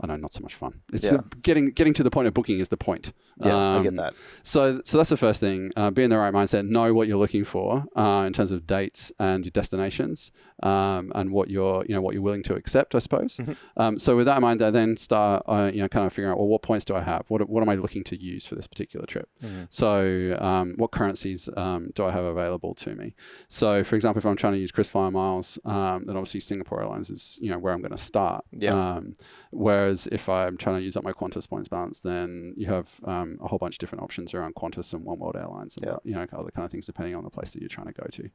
I 0.01 0.09
don't 0.09 0.17
know, 0.17 0.23
not 0.23 0.33
so 0.33 0.41
much 0.41 0.57
fun. 0.57 0.81
It's 0.93 1.13
Yeah. 1.13 1.19
getting 1.41 1.67
getting 1.67 1.95
to 1.95 2.03
the 2.03 2.11
point 2.11 2.27
of 2.27 2.35
booking 2.35 2.59
is 2.59 2.69
the 2.69 2.77
point. 2.77 3.13
yeah, 3.45 3.57
I 3.57 3.83
get 3.83 3.91
Um, 3.91 3.97
that. 3.97 4.15
So, 4.43 4.81
so 4.85 4.97
that's 4.99 5.11
the 5.11 5.17
first 5.17 5.39
thing. 5.39 5.71
Uh, 5.77 5.93
be 5.93 6.03
in 6.03 6.11
the 6.11 6.19
right 6.19 6.35
mindset. 6.35 6.67
Know 6.67 6.93
what 6.93 7.07
you're 7.07 7.17
looking 7.19 7.45
for 7.45 7.85
uh, 7.95 8.25
in 8.27 8.33
terms 8.33 8.51
of 8.51 8.67
dates 8.67 9.13
and 9.21 9.45
your 9.45 9.53
destinations, 9.53 10.33
um, 10.65 11.13
and 11.15 11.31
what 11.31 11.51
you're, 11.51 11.85
you 11.89 11.95
know, 11.95 12.01
what 12.01 12.15
you're 12.15 12.23
willing 12.23 12.43
to 12.45 12.55
accept. 12.55 12.95
I 12.95 12.99
suppose. 12.99 13.37
Mhm. 13.37 13.57
Um, 13.77 13.99
so, 13.99 14.17
with 14.17 14.27
that 14.27 14.37
in 14.37 14.43
mind, 14.43 14.63
I 14.63 14.71
then 14.71 14.97
start, 14.97 15.43
uh, 15.47 15.71
you 15.73 15.81
know, 15.83 15.89
kind 15.89 16.07
of 16.07 16.13
figuring 16.13 16.33
out, 16.33 16.39
well, 16.39 16.49
what 16.49 16.63
points 16.63 16.85
do 16.85 16.95
I 16.95 17.03
have? 17.03 17.25
What, 17.29 17.49
what 17.49 17.63
am 17.63 17.69
I 17.69 17.75
looking 17.77 18.03
to 18.05 18.17
use 18.21 18.47
for 18.47 18.55
this 18.57 18.67
particular 18.67 19.07
trip? 19.07 19.29
Mhm. 19.43 19.67
So, 19.71 20.37
um, 20.41 20.75
what 20.77 20.91
currencies 20.91 21.49
um, 21.57 21.91
do 21.95 22.05
I 22.05 22.13
have 22.13 22.25
available 22.25 22.75
to 22.77 22.95
me? 22.95 23.15
So, 23.49 23.85
for 23.85 23.95
example, 23.97 24.19
if 24.19 24.27
I'm 24.27 24.37
trying 24.37 24.55
to 24.55 24.59
use 24.59 24.73
KrisFlyer 24.73 25.13
miles, 25.13 25.59
um, 25.65 26.05
then 26.07 26.17
obviously 26.17 26.41
Singapore 26.41 26.81
Airlines 26.83 27.11
is, 27.11 27.39
you 27.43 27.51
know, 27.51 27.59
where 27.59 27.73
I'm 27.73 27.81
going 27.81 27.93
to 27.93 27.99
start. 27.99 28.45
Yeah. 28.53 28.75
Um, 28.75 29.15
whereas 29.51 30.07
if 30.09 30.29
I'm 30.29 30.57
trying 30.57 30.77
to 30.79 30.83
use 30.83 30.97
up 30.97 31.05
my 31.05 31.13
Qantas 31.13 31.49
points 31.49 31.69
balance, 31.69 32.01
then 32.01 32.55
you 32.57 32.67
have 32.67 33.01
um, 33.05 33.39
a 33.43 33.49
whole 33.49 33.59
bunch 33.59 33.75
of 33.77 33.79
different 33.79 34.03
options 34.03 34.35
around 34.35 34.55
Qantas 34.55 34.93
and 34.95 35.05
oneworld 35.07 35.37
Airlines, 35.37 35.77
and 35.77 35.87
Yeah. 35.87 35.97
you 36.05 36.15
know, 36.15 36.27
other 36.33 36.51
kind 36.51 36.65
of 36.65 36.71
things 36.71 36.87
depending 36.87 37.15
on 37.15 37.25
the 37.25 37.31
place 37.31 37.51
that 37.51 37.61
you're 37.61 37.69
trying 37.69 37.87
to 37.87 37.93
go 37.93 38.07
to. 38.11 38.31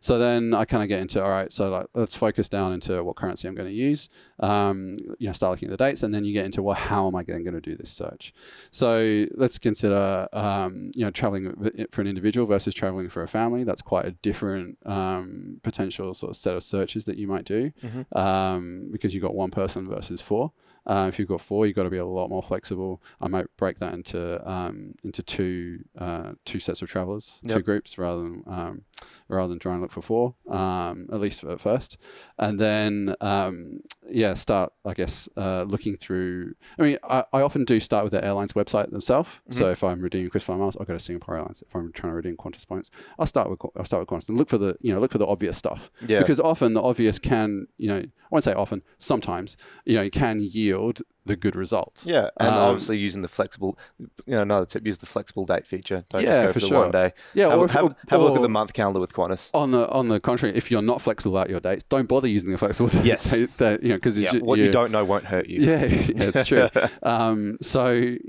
So 0.00 0.18
then 0.18 0.54
I 0.54 0.64
kind 0.64 0.82
of 0.82 0.88
get 0.88 1.00
into 1.00 1.22
all 1.22 1.30
right. 1.30 1.52
So 1.52 1.69
like, 1.70 1.86
let's 1.94 2.14
focus 2.14 2.48
down 2.48 2.72
into 2.72 3.02
what 3.04 3.16
currency 3.16 3.48
I'm 3.48 3.54
going 3.54 3.68
to 3.68 3.74
use. 3.74 4.08
Um, 4.40 4.94
you 5.18 5.26
know, 5.26 5.32
start 5.32 5.52
looking 5.52 5.68
at 5.70 5.78
the 5.78 5.84
dates, 5.84 6.02
and 6.02 6.14
then 6.14 6.24
you 6.24 6.32
get 6.32 6.44
into 6.44 6.62
well, 6.62 6.74
how 6.76 7.06
am 7.06 7.14
I 7.16 7.22
then 7.22 7.42
going 7.44 7.54
to 7.54 7.60
do 7.60 7.76
this 7.76 7.90
search? 7.90 8.32
So 8.70 9.26
let's 9.36 9.58
consider, 9.58 10.28
um, 10.32 10.90
you 10.94 11.04
know, 11.04 11.10
traveling 11.10 11.54
for 11.90 12.00
an 12.00 12.06
individual 12.06 12.46
versus 12.46 12.74
traveling 12.74 13.08
for 13.08 13.22
a 13.22 13.28
family. 13.28 13.64
That's 13.64 13.82
quite 13.82 14.06
a 14.06 14.12
different 14.12 14.78
um, 14.86 15.60
potential 15.62 16.14
sort 16.14 16.30
of 16.30 16.36
set 16.36 16.54
of 16.56 16.62
searches 16.62 17.04
that 17.06 17.16
you 17.16 17.26
might 17.26 17.44
do 17.44 17.72
Mhm. 17.82 18.16
um, 18.16 18.88
because 18.92 19.14
you've 19.14 19.22
got 19.22 19.34
one 19.34 19.50
person 19.50 19.88
versus 19.88 20.20
four. 20.20 20.52
Uh, 20.86 21.06
if 21.08 21.18
you've 21.18 21.28
got 21.28 21.40
four, 21.40 21.66
you've 21.66 21.76
got 21.76 21.84
to 21.84 21.90
be 21.90 21.98
a 21.98 22.04
lot 22.04 22.28
more 22.28 22.42
flexible. 22.42 23.02
I 23.20 23.28
might 23.28 23.46
break 23.56 23.78
that 23.78 23.92
into 23.92 24.50
um, 24.50 24.94
into 25.04 25.22
two 25.22 25.84
uh, 25.98 26.32
two 26.44 26.58
sets 26.58 26.82
of 26.82 26.88
travelers, 26.88 27.40
two 27.46 27.62
groups, 27.62 27.98
rather 27.98 28.22
than 28.22 28.42
um, 28.46 28.82
rather 29.28 29.48
than 29.48 29.58
try 29.58 29.72
and 29.72 29.82
look 29.82 29.90
for 29.92 30.02
four, 30.02 30.34
um, 30.48 31.08
at 31.12 31.20
least 31.20 31.44
at 31.44 31.60
first, 31.60 31.98
and 32.38 32.58
then 32.58 33.14
um, 33.20 33.80
yeah, 34.08 34.34
start 34.34 34.72
I 34.84 34.94
guess 34.94 35.28
uh, 35.36 35.64
looking 35.64 35.96
through. 35.96 36.54
I 36.78 36.82
mean, 36.82 36.98
I, 37.04 37.24
I 37.32 37.42
often 37.42 37.64
do 37.64 37.78
start 37.78 38.04
with 38.04 38.12
the 38.12 38.24
airline's 38.24 38.54
website 38.54 38.88
themselves. 38.88 39.40
So 39.50 39.70
if 39.70 39.84
I'm 39.84 40.00
redeeming 40.00 40.30
KrisFlyer 40.30 40.58
miles, 40.58 40.76
I'll 40.76 40.86
go 40.86 40.94
to 40.94 40.98
Singapore 40.98 41.36
Airlines. 41.36 41.62
If 41.66 41.74
I'm 41.74 41.92
trying 41.92 42.12
to 42.12 42.16
redeem 42.16 42.36
Qantas 42.36 42.66
points, 42.66 42.90
I'll 43.18 43.26
start 43.26 43.50
with 43.50 43.60
I'll 43.76 43.84
start 43.84 44.00
with 44.00 44.08
Qantas 44.08 44.28
and 44.28 44.38
look 44.38 44.48
for 44.48 44.58
the 44.58 44.76
you 44.80 44.92
know 44.92 45.00
look 45.00 45.12
for 45.12 45.18
the 45.18 45.26
obvious 45.26 45.56
stuff 45.56 45.90
Yeah, 46.06 46.20
because 46.20 46.40
often 46.40 46.74
the 46.74 46.82
obvious 46.82 47.18
can 47.18 47.66
you 47.76 47.88
know 47.88 47.98
I 47.98 48.28
won't 48.30 48.44
say 48.44 48.52
often 48.54 48.82
sometimes 48.98 49.56
you 49.84 49.96
know 49.96 50.08
can 50.08 50.40
yield 50.40 50.69
field 50.70 51.02
the 51.26 51.36
good 51.36 51.54
results. 51.56 52.06
Yeah, 52.06 52.30
and 52.38 52.48
Um, 52.48 52.54
obviously 52.54 52.98
using 52.98 53.22
the 53.22 53.28
flexible, 53.28 53.78
you 53.98 54.08
know, 54.26 54.42
another 54.42 54.66
tip: 54.66 54.86
use 54.86 54.98
the 54.98 55.06
flexible 55.06 55.44
date 55.46 55.66
feature. 55.66 56.02
Don't 56.08 56.22
Yeah, 56.22 56.28
just 56.28 56.40
go 56.40 56.46
for 56.48 56.52
for, 56.54 56.60
the 56.60 56.66
sure. 56.66 56.78
one 56.80 56.90
day. 56.90 57.12
Yeah, 57.34 57.48
have, 57.50 57.58
or 57.58 57.64
if- 57.66 57.70
have, 57.72 57.84
or- 57.84 57.96
have 58.08 58.20
a 58.20 58.24
look 58.24 58.36
at 58.36 58.42
the 58.42 58.48
month 58.48 58.72
calendar 58.72 59.00
with 59.00 59.12
Qantas. 59.12 59.50
On 59.54 59.70
the 59.70 59.88
on 59.90 60.08
the 60.08 60.18
contrary, 60.20 60.56
if 60.56 60.70
you're 60.70 60.82
not 60.82 61.00
flexible 61.00 61.36
about 61.36 61.50
your 61.50 61.60
dates, 61.60 61.84
don't 61.84 62.08
bother 62.08 62.28
using 62.28 62.50
the 62.50 62.58
flexible 62.58 62.88
date. 62.94 63.04
Yes. 63.04 63.30
date- 63.58 63.82
you 63.82 63.90
know 63.90 63.94
because 63.96 64.16
Yeah, 64.18 64.34
what 64.38 64.58
you 64.58 64.70
don't 64.72 64.90
know 64.92 65.04
won't 65.04 65.24
hurt 65.24 65.46
you. 65.48 65.60
Yeah, 65.60 65.84
yeah, 65.84 66.30
it's 66.34 66.46
true. 66.48 66.68
um, 67.02 67.58
so 67.60 67.86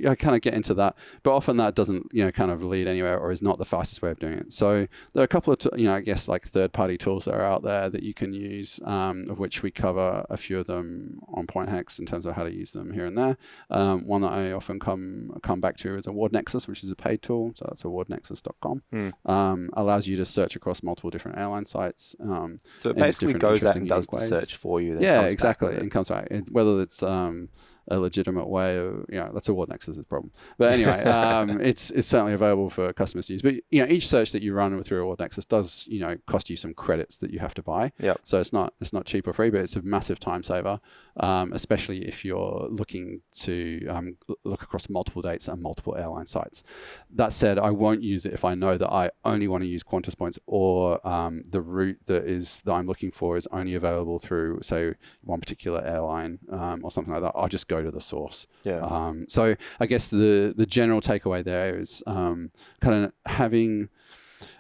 I 0.08 0.16
kind 0.16 0.36
of 0.36 0.42
get 0.42 0.54
into 0.54 0.74
that, 0.76 0.96
but 1.24 1.34
often 1.36 1.58
that 1.58 1.76
doesn't, 1.76 2.08
you 2.12 2.24
know, 2.26 2.32
kind 2.32 2.52
of 2.52 2.62
lead 2.62 2.88
anywhere 2.88 3.18
or 3.18 3.32
is 3.32 3.42
not 3.42 3.58
the 3.58 3.66
fastest 3.66 4.02
way 4.02 4.12
of 4.12 4.20
doing 4.20 4.34
it. 4.34 4.52
So 4.54 4.88
there 5.14 5.22
are 5.22 5.24
a 5.24 5.28
couple 5.28 5.54
of, 5.54 5.60
t- 5.60 5.70
you 5.76 5.86
know, 5.86 5.96
I 5.96 6.02
guess 6.02 6.28
like 6.28 6.44
third-party 6.48 6.98
tools 6.98 7.26
that 7.26 7.34
are 7.36 7.44
out 7.44 7.64
there 7.64 7.90
that 7.90 8.04
you 8.04 8.14
can 8.14 8.34
use, 8.34 8.80
um, 8.86 9.26
of 9.30 9.40
which 9.40 9.64
we 9.64 9.72
cover 9.72 10.26
a 10.30 10.38
few 10.38 10.60
of 10.60 10.68
them 10.68 11.20
on 11.34 11.48
Point 11.48 11.70
Hacks 11.70 12.00
in 12.00 12.06
terms 12.06 12.26
of 12.26 12.36
how 12.36 12.44
to 12.44 12.54
use 12.54 12.72
them 12.72 12.81
here 12.90 13.06
and 13.06 13.18
there. 13.18 13.38
Um, 13.70 14.08
one 14.08 14.22
that 14.22 14.32
I 14.32 14.52
often 14.52 14.80
come 14.80 15.32
come 15.44 15.62
back 15.62 15.78
to 15.78 15.96
is 15.96 16.08
Award 16.08 16.32
Nexus, 16.32 16.68
which 16.68 16.84
is 16.84 16.90
a 16.90 16.96
paid 16.96 17.22
tool. 17.22 17.52
So 17.56 17.66
that's 17.68 17.84
awardnexus.com. 17.84 18.82
Hmm. 18.92 19.10
Um, 19.26 19.70
allows 19.74 20.08
you 20.08 20.18
to 20.18 20.26
search 20.26 20.56
across 20.56 20.82
multiple 20.82 21.10
different 21.10 21.38
airline 21.38 21.66
sites. 21.66 22.16
Um, 22.20 22.60
So 22.78 22.90
it 22.90 22.96
basically 22.98 23.34
goes 23.36 23.64
out 23.64 23.76
and 23.76 23.88
does 23.88 24.08
the 24.08 24.20
search 24.20 24.56
for 24.56 24.82
you. 24.82 24.98
Yeah, 25.00 25.20
comes 25.22 25.32
exactly. 25.32 25.74
it. 25.74 25.82
And 25.82 25.92
comes 25.92 26.10
back. 26.10 26.28
It- 26.32 26.52
Whether 26.52 26.82
it's 26.82 27.04
um, 27.04 27.50
a 27.88 28.00
legitimate 28.00 28.48
way, 28.48 28.78
or, 28.78 29.06
you 29.10 29.20
know, 29.20 29.32
that's 29.34 29.50
a 29.50 29.52
Award 29.52 29.70
Nexus' 29.70 29.98
problem. 30.08 30.32
But 30.58 30.72
anyway, 30.72 31.04
um, 31.20 31.60
it's 31.60 31.92
it's 31.92 32.08
certainly 32.08 32.34
available 32.34 32.70
for 32.70 32.94
customers 32.94 33.28
to 33.28 33.34
use. 33.34 33.42
But 33.42 33.56
you 33.70 33.84
know, 33.84 33.92
each 33.92 34.08
search 34.08 34.32
that 34.32 34.42
you 34.42 34.54
run 34.54 34.82
through 34.84 35.04
Award 35.04 35.20
Nexus 35.20 35.46
does 35.46 35.88
you 35.90 36.00
know 36.00 36.18
cost 36.28 36.50
you 36.50 36.56
some 36.56 36.74
credits 36.74 37.18
that 37.18 37.32
you 37.32 37.40
have 37.40 37.54
to 37.56 37.64
buy. 37.64 37.92
Yep. 38.00 38.22
So 38.24 38.40
it's 38.40 38.54
not 38.54 38.74
it's 38.82 38.94
not 38.94 39.06
cheap 39.06 39.28
or 39.28 39.34
free, 39.34 39.50
but 39.50 39.62
it's 39.62 39.76
a 39.76 39.82
massive 39.82 40.20
time 40.20 40.44
saver, 40.44 40.80
um, 41.18 41.52
especially 41.54 42.08
if 42.08 42.24
you're 42.26 42.68
looking 42.70 43.22
to 43.34 43.86
um, 43.88 44.18
look 44.44 44.64
across 44.64 44.90
multiple 44.90 45.22
dates 45.22 45.48
and 45.48 45.62
multiple 45.62 45.96
airline 45.98 46.26
sites. 46.26 46.64
That 47.10 47.34
said, 47.34 47.60
I 47.60 47.72
won't 47.72 48.04
use 48.04 48.26
it 48.26 48.34
if 48.34 48.46
I 48.46 48.56
know 48.56 48.78
that 48.78 48.92
I 48.92 49.10
only 49.26 49.48
want 49.48 49.64
to 49.64 49.68
use 49.68 49.84
Qantas 49.84 50.18
points 50.18 50.40
or 50.46 51.06
um, 51.08 51.44
the 51.50 51.62
route 51.62 52.00
that 52.06 52.26
is 52.26 52.62
that 52.66 52.74
I'm 52.74 52.88
looking 52.88 53.12
for 53.12 53.38
is 53.38 53.48
only 53.52 53.76
available 53.76 54.20
through 54.20 54.60
say 54.62 54.94
one 55.24 55.40
particular 55.40 55.84
airline 55.86 56.40
um, 56.52 56.82
or 56.84 56.92
something 56.92 57.14
like 57.14 57.24
that. 57.24 57.34
I'll 57.36 57.48
just 57.48 57.68
go 57.68 57.82
to 57.82 57.92
the 57.92 58.02
source. 58.02 58.48
Yeah. 58.64 58.80
Um, 58.80 59.26
so 59.28 59.56
I 59.80 59.86
guess 59.86 60.08
the 60.08 60.54
the 60.56 60.66
general 60.66 61.02
takeaway 61.02 61.44
there 61.44 61.78
is 61.78 62.04
um, 62.08 62.52
kind 62.80 63.06
of 63.06 63.14
having 63.26 63.90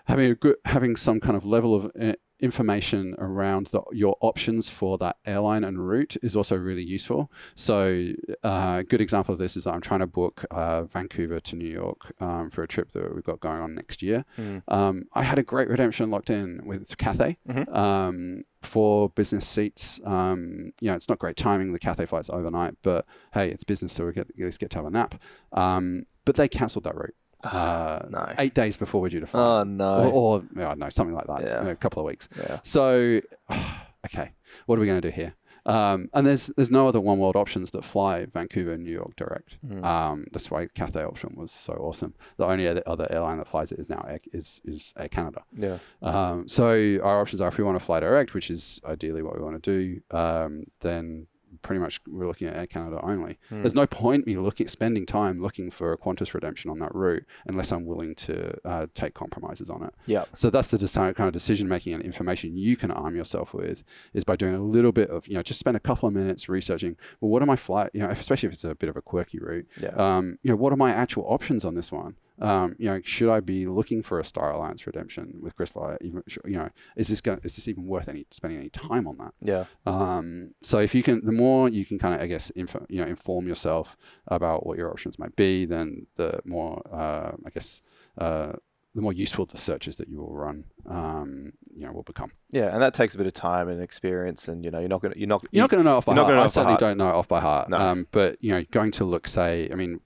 having 0.05 0.31
a 0.31 0.35
good 0.35 0.57
having 0.65 0.95
some 0.95 1.19
kind 1.19 1.35
of 1.35 1.45
level 1.45 1.75
of 1.75 1.91
uh, 1.99 2.13
information 2.41 3.15
around 3.17 3.67
the, 3.67 3.81
your 3.91 4.17
options 4.21 4.69
for 4.69 4.97
that 4.97 5.17
airline 5.25 5.63
and 5.63 5.87
route 5.87 6.17
is 6.21 6.35
also 6.35 6.55
really 6.57 6.83
useful. 6.83 7.31
So, 7.55 8.09
uh, 8.43 8.77
a 8.79 8.83
good 8.83 9.01
example 9.01 9.33
of 9.33 9.39
this 9.39 9.55
is 9.55 9.67
I'm 9.67 9.81
trying 9.81 9.99
to 10.01 10.07
book 10.07 10.43
uh, 10.51 10.83
Vancouver 10.83 11.39
to 11.39 11.55
New 11.55 11.69
York 11.69 12.13
um, 12.19 12.49
for 12.49 12.63
a 12.63 12.67
trip 12.67 12.91
that 12.91 13.13
we've 13.13 13.23
got 13.23 13.39
going 13.39 13.61
on 13.61 13.75
next 13.75 14.01
year. 14.01 14.25
Mm. 14.37 14.63
Um, 14.67 15.03
I 15.13 15.23
had 15.23 15.37
a 15.39 15.43
great 15.43 15.69
redemption 15.69 16.09
locked 16.09 16.29
in 16.29 16.61
with 16.65 16.97
Cathay 16.97 17.37
Mhm. 17.47 17.75
um, 17.75 18.43
for 18.61 19.09
business 19.09 19.47
seats. 19.47 19.99
Um, 20.05 20.71
you 20.81 20.89
know, 20.89 20.95
it's 20.95 21.09
not 21.09 21.19
great 21.19 21.37
timing. 21.37 21.73
The 21.73 21.79
Cathay 21.79 22.05
flight's 22.05 22.29
overnight, 22.29 22.75
but 22.81 23.05
hey, 23.33 23.49
it's 23.49 23.63
business, 23.63 23.93
so 23.93 24.05
we 24.05 24.13
get 24.13 24.29
at 24.29 24.37
least 24.37 24.59
get 24.59 24.69
to 24.71 24.77
have 24.79 24.85
a 24.85 24.91
nap. 24.91 25.15
Um, 25.53 26.05
but 26.25 26.35
they 26.35 26.47
cancelled 26.47 26.83
that 26.83 26.95
route 26.95 27.15
uh, 27.45 27.99
no. 28.09 28.33
eight 28.37 28.53
days 28.53 28.77
before 28.77 29.01
we're 29.01 29.09
due 29.09 29.19
to 29.19 29.27
fly, 29.27 29.61
Oh 29.61 29.63
no. 29.63 30.09
or 30.11 30.43
I 30.55 30.61
don't 30.61 30.79
know, 30.79 30.89
something 30.89 31.15
like 31.15 31.27
that. 31.27 31.41
Yeah. 31.41 31.61
in 31.61 31.67
a 31.67 31.75
couple 31.75 32.01
of 32.01 32.05
weeks. 32.07 32.27
Yeah. 32.37 32.59
So, 32.63 33.21
okay, 34.05 34.31
what 34.65 34.77
are 34.77 34.81
we 34.81 34.87
going 34.87 35.01
to 35.01 35.07
do 35.09 35.13
here? 35.13 35.33
Um, 35.65 36.09
and 36.13 36.25
there's 36.25 36.47
there's 36.55 36.71
no 36.71 36.87
other 36.87 36.99
oneworld 36.99 37.35
options 37.35 37.69
that 37.71 37.83
fly 37.85 38.25
Vancouver 38.25 38.77
New 38.77 38.91
York 38.91 39.15
direct. 39.15 39.59
Mm. 39.63 39.83
Um, 39.85 40.25
that's 40.31 40.49
why 40.49 40.67
Cathay 40.73 41.03
option 41.03 41.35
was 41.35 41.51
so 41.51 41.73
awesome. 41.73 42.15
The 42.37 42.45
only 42.45 42.67
other 42.67 42.81
other 42.87 43.07
airline 43.11 43.37
that 43.37 43.47
flies 43.47 43.71
it 43.71 43.77
is 43.77 43.87
now 43.87 44.03
Air, 44.09 44.19
is 44.33 44.59
is 44.65 44.91
Air 44.97 45.07
Canada. 45.07 45.43
Yeah. 45.55 45.77
Um, 46.01 46.47
so 46.47 46.99
our 47.03 47.21
options 47.21 47.41
are 47.41 47.47
if 47.49 47.57
we 47.59 47.63
want 47.63 47.77
to 47.77 47.85
fly 47.85 47.99
direct, 47.99 48.33
which 48.33 48.49
is 48.49 48.81
ideally 48.85 49.21
what 49.21 49.37
we 49.37 49.43
want 49.43 49.61
to 49.61 49.71
do, 49.71 50.01
um, 50.17 50.63
then 50.79 51.27
pretty 51.61 51.79
much 51.79 51.99
we're 52.07 52.27
looking 52.27 52.47
at 52.47 52.55
Air 52.55 52.67
Canada 52.67 52.99
only. 53.03 53.37
Mm. 53.51 53.61
There's 53.61 53.75
no 53.75 53.85
point 53.85 54.25
me 54.27 54.37
looking 54.37 54.67
spending 54.67 55.05
time 55.05 55.41
looking 55.41 55.69
for 55.69 55.93
a 55.93 55.97
Qantas 55.97 56.33
redemption 56.33 56.69
on 56.69 56.79
that 56.79 56.93
route 56.93 57.25
unless 57.45 57.71
I'm 57.71 57.85
willing 57.85 58.15
to 58.15 58.55
uh, 58.67 58.87
take 58.93 59.13
compromises 59.13 59.69
on 59.69 59.83
it. 59.83 59.93
Yeah. 60.05 60.25
So 60.33 60.49
that's 60.49 60.69
the 60.69 60.77
deci- 60.77 61.15
kind 61.15 61.27
of 61.27 61.33
decision 61.33 61.67
making 61.67 61.93
and 61.93 62.03
information 62.03 62.57
you 62.57 62.75
can 62.75 62.91
arm 62.91 63.15
yourself 63.15 63.53
with 63.53 63.83
is 64.13 64.23
by 64.23 64.35
doing 64.35 64.55
a 64.55 64.61
little 64.61 64.91
bit 64.91 65.09
of 65.09 65.27
you 65.27 65.35
know 65.35 65.43
just 65.43 65.59
spend 65.59 65.77
a 65.77 65.79
couple 65.79 66.07
of 66.07 66.13
minutes 66.13 66.49
researching. 66.49 66.97
Well, 67.19 67.29
what 67.29 67.41
are 67.41 67.47
my 67.47 67.55
flight? 67.55 67.91
You 67.93 68.01
know, 68.01 68.09
especially 68.09 68.47
if 68.47 68.53
it's 68.53 68.63
a 68.63 68.75
bit 68.75 68.89
of 68.89 68.97
a 68.97 69.01
quirky 69.01 69.39
route. 69.39 69.67
Yeah. 69.81 69.89
Um, 69.89 70.37
you 70.41 70.49
know, 70.49 70.55
what 70.55 70.73
are 70.73 70.77
my 70.77 70.91
actual 70.91 71.25
options 71.27 71.65
on 71.65 71.75
this 71.75 71.91
one? 71.91 72.15
Um, 72.41 72.75
you 72.79 72.89
know, 72.89 72.99
should 73.03 73.29
I 73.29 73.39
be 73.39 73.67
looking 73.67 74.01
for 74.01 74.19
a 74.19 74.25
Star 74.25 74.51
Alliance 74.51 74.87
redemption 74.87 75.37
with 75.41 75.55
Crystal? 75.55 75.95
Even 76.01 76.23
you 76.45 76.57
know, 76.57 76.69
is 76.95 77.07
this 77.07 77.21
going, 77.21 77.39
is 77.43 77.55
this 77.55 77.67
even 77.67 77.85
worth 77.85 78.09
any 78.09 78.25
spending 78.31 78.59
any 78.59 78.69
time 78.69 79.07
on 79.07 79.17
that? 79.17 79.33
yeah. 79.41 79.65
Um, 79.85 80.53
so 80.61 80.79
if 80.79 80.95
you 80.95 81.03
can, 81.03 81.23
the 81.23 81.31
more 81.31 81.69
you 81.69 81.85
can 81.85 81.99
kind 81.99 82.15
of, 82.15 82.21
I 82.21 82.27
guess, 82.27 82.51
info, 82.55 82.85
you 82.89 82.99
know, 83.01 83.07
inform 83.07 83.47
yourself 83.47 83.95
about 84.27 84.65
what 84.65 84.77
your 84.77 84.89
options 84.89 85.19
might 85.19 85.35
be, 85.35 85.65
then 85.65 86.07
the 86.15 86.39
more, 86.43 86.81
uh, 86.91 87.31
I 87.45 87.49
guess, 87.51 87.81
uh, 88.17 88.53
the 88.93 89.01
more 89.01 89.13
useful 89.13 89.45
the 89.45 89.57
searches 89.57 89.95
that 89.97 90.09
you 90.09 90.17
will 90.17 90.33
run, 90.33 90.65
um, 90.89 91.53
you 91.73 91.85
know, 91.85 91.93
will 91.93 92.03
become. 92.03 92.31
Yeah, 92.49 92.73
and 92.73 92.81
that 92.81 92.93
takes 92.93 93.15
a 93.15 93.17
bit 93.17 93.27
of 93.27 93.33
time 93.33 93.69
and 93.69 93.81
experience, 93.81 94.47
and 94.49 94.65
you 94.65 94.71
know, 94.71 94.79
you're 94.79 94.89
not 94.89 95.01
gonna, 95.01 95.13
you're 95.15 95.27
not, 95.27 95.45
You're 95.51 95.63
not 95.63 95.69
going 95.69 95.81
to 95.83 95.89
know 95.89 95.97
off 95.97 96.05
by 96.05 96.15
heart. 96.15 96.33
I 96.33 96.47
certainly 96.47 96.71
heart. 96.73 96.79
don't 96.81 96.97
know 96.97 97.07
off 97.07 97.27
by 97.27 97.39
heart. 97.39 97.69
No. 97.69 97.77
Um, 97.77 98.07
but 98.11 98.37
you 98.43 98.53
know, 98.53 98.63
going 98.71 98.91
to 98.91 99.05
look, 99.05 99.27
say, 99.27 99.69
I 99.71 99.75
mean, 99.75 100.01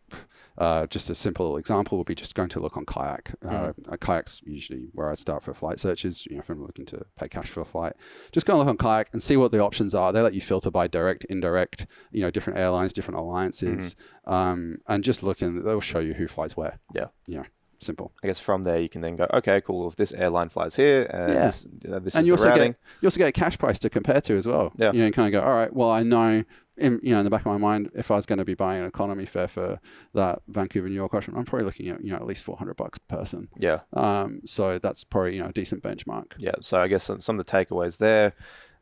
uh, 0.57 0.87
just 0.87 1.09
a 1.09 1.15
simple 1.15 1.57
example 1.57 1.97
would 1.97 2.07
be 2.07 2.15
just 2.15 2.35
going 2.35 2.49
to 2.49 2.59
look 2.59 2.77
on 2.77 2.85
Kayak. 2.85 3.33
Uh, 3.43 3.49
Mm. 3.49 3.73
uh, 3.93 3.97
Kayak's 3.97 4.41
usually 4.45 4.87
where 4.93 5.09
I 5.09 5.15
start 5.15 5.43
for 5.43 5.53
flight 5.53 5.79
searches. 5.79 6.25
You 6.25 6.35
know, 6.35 6.41
if 6.41 6.49
I'm 6.49 6.61
looking 6.61 6.85
to 6.87 7.05
pay 7.17 7.27
cash 7.27 7.47
for 7.49 7.61
a 7.61 7.65
flight, 7.65 7.93
just 8.31 8.45
go 8.45 8.53
and 8.53 8.59
look 8.59 8.67
on 8.69 8.77
Kayak 8.77 9.09
and 9.13 9.21
see 9.21 9.37
what 9.37 9.51
the 9.51 9.59
options 9.59 9.93
are. 9.95 10.13
They 10.13 10.21
let 10.21 10.33
you 10.33 10.41
filter 10.41 10.71
by 10.71 10.87
direct, 10.87 11.25
indirect, 11.25 11.87
you 12.11 12.21
know, 12.21 12.31
different 12.31 12.59
airlines, 12.59 12.93
different 12.93 13.19
alliances, 13.19 13.95
um, 14.25 14.77
and 14.87 15.03
just 15.03 15.23
look 15.23 15.41
and 15.41 15.65
they'll 15.65 15.81
show 15.81 15.99
you 15.99 16.13
who 16.13 16.27
flies 16.27 16.55
where. 16.57 16.79
Mm-hmm. 16.95 16.97
Yeah. 16.97 17.07
Yeah. 17.27 17.43
Simple. 17.77 18.13
I 18.23 18.27
guess 18.27 18.39
from 18.39 18.63
there 18.63 18.79
you 18.79 18.87
can 18.87 19.01
then 19.01 19.17
go, 19.17 19.27
okay, 19.33 19.59
cool. 19.59 19.87
If 19.89 19.97
this 19.97 20.13
airline 20.13 20.47
flies 20.49 20.75
here, 20.77 21.07
and 21.09 21.33
Yeah. 21.33 21.45
this, 21.47 21.65
uh, 21.91 21.99
this 21.99 22.15
and 22.15 22.21
is 22.21 22.27
you 22.27 22.31
the 22.35 22.39
also 22.41 22.47
routing. 22.47 22.71
get 22.71 22.79
you 23.01 23.07
also 23.07 23.17
get 23.17 23.27
a 23.27 23.31
cash 23.33 23.57
price 23.57 23.79
to 23.79 23.89
compare 23.89 24.21
to 24.21 24.37
as 24.37 24.47
well. 24.47 24.71
Yeah. 24.77 24.93
You 24.93 25.03
know, 25.03 25.11
kind 25.11 25.27
of 25.35 25.39
go, 25.41 25.45
all 25.45 25.53
right, 25.53 25.71
well, 25.73 25.91
I 25.91 26.01
know, 26.01 26.45
in, 26.77 26.99
you 27.03 27.11
know, 27.13 27.19
in 27.19 27.23
the 27.23 27.29
back 27.29 27.41
of 27.41 27.45
my 27.47 27.57
mind, 27.57 27.89
if 27.95 28.11
I 28.11 28.15
was 28.15 28.25
going 28.25 28.39
to 28.39 28.45
be 28.45 28.53
buying 28.53 28.81
an 28.81 28.87
economy 28.87 29.25
fare 29.25 29.47
for 29.47 29.79
that 30.13 30.41
Vancouver 30.47 30.89
New 30.89 30.95
York 30.95 31.13
option, 31.13 31.33
I'm 31.37 31.45
probably 31.45 31.65
looking 31.65 31.87
at 31.89 32.03
you 32.03 32.11
know 32.11 32.17
at 32.17 32.25
least 32.25 32.43
400 32.43 32.75
bucks 32.75 32.97
per 32.99 33.17
person. 33.17 33.47
Yeah, 33.57 33.79
Um, 33.93 34.41
so 34.45 34.77
that's 34.79 35.03
probably 35.03 35.35
you 35.35 35.41
know 35.43 35.49
a 35.49 35.53
decent 35.53 35.81
benchmark. 35.83 36.33
yeah. 36.37 36.55
So 36.61 36.77
I 36.81 36.87
guess 36.87 37.03
some, 37.05 37.21
some 37.21 37.39
of 37.39 37.45
the 37.45 37.51
takeaways 37.51 37.97
there 37.97 38.33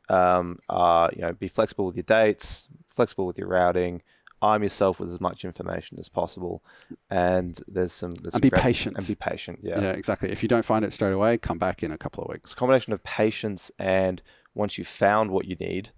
um, 0.10 0.60
are, 0.70 1.10
you 1.16 1.22
know, 1.22 1.34
be 1.34 1.48
flexible 1.48 1.86
with 1.86 1.96
your 1.96 2.04
dates, 2.04 2.68
flexible 2.90 3.26
with 3.26 3.38
your 3.38 3.48
routing, 3.48 4.02
arm 4.42 4.62
yourself 4.64 5.00
with 5.00 5.10
as 5.10 5.22
much 5.22 5.46
information 5.46 5.98
as 6.00 6.10
possible, 6.10 6.62
and 7.10 7.60
there's 7.68 7.94
some 7.94 8.12
there's 8.12 8.34
some 8.34 8.38
And 8.40 8.42
be 8.42 8.50
great- 8.50 8.62
patient. 8.62 8.98
and 8.98 9.08
be 9.08 9.16
patient. 9.16 9.60
Yeah. 9.64 9.80
Yeah. 9.80 9.92
exactly. 9.92 10.30
If 10.32 10.42
you 10.44 10.50
don't 10.50 10.66
find 10.66 10.84
it 10.84 10.92
straight 10.94 11.14
away, 11.14 11.38
come 11.38 11.58
back 11.60 11.84
in 11.84 11.92
a 11.92 11.98
couple 11.98 12.24
of 12.24 12.30
weeks. 12.30 12.50
it's 12.50 12.54
a 12.54 12.56
combination 12.56 12.92
of 12.94 13.04
patience 13.04 13.72
and 13.80 14.22
once 14.56 14.78
you've 14.78 14.88
found 14.88 15.32
what 15.32 15.46
you 15.46 15.56
need, 15.56 15.90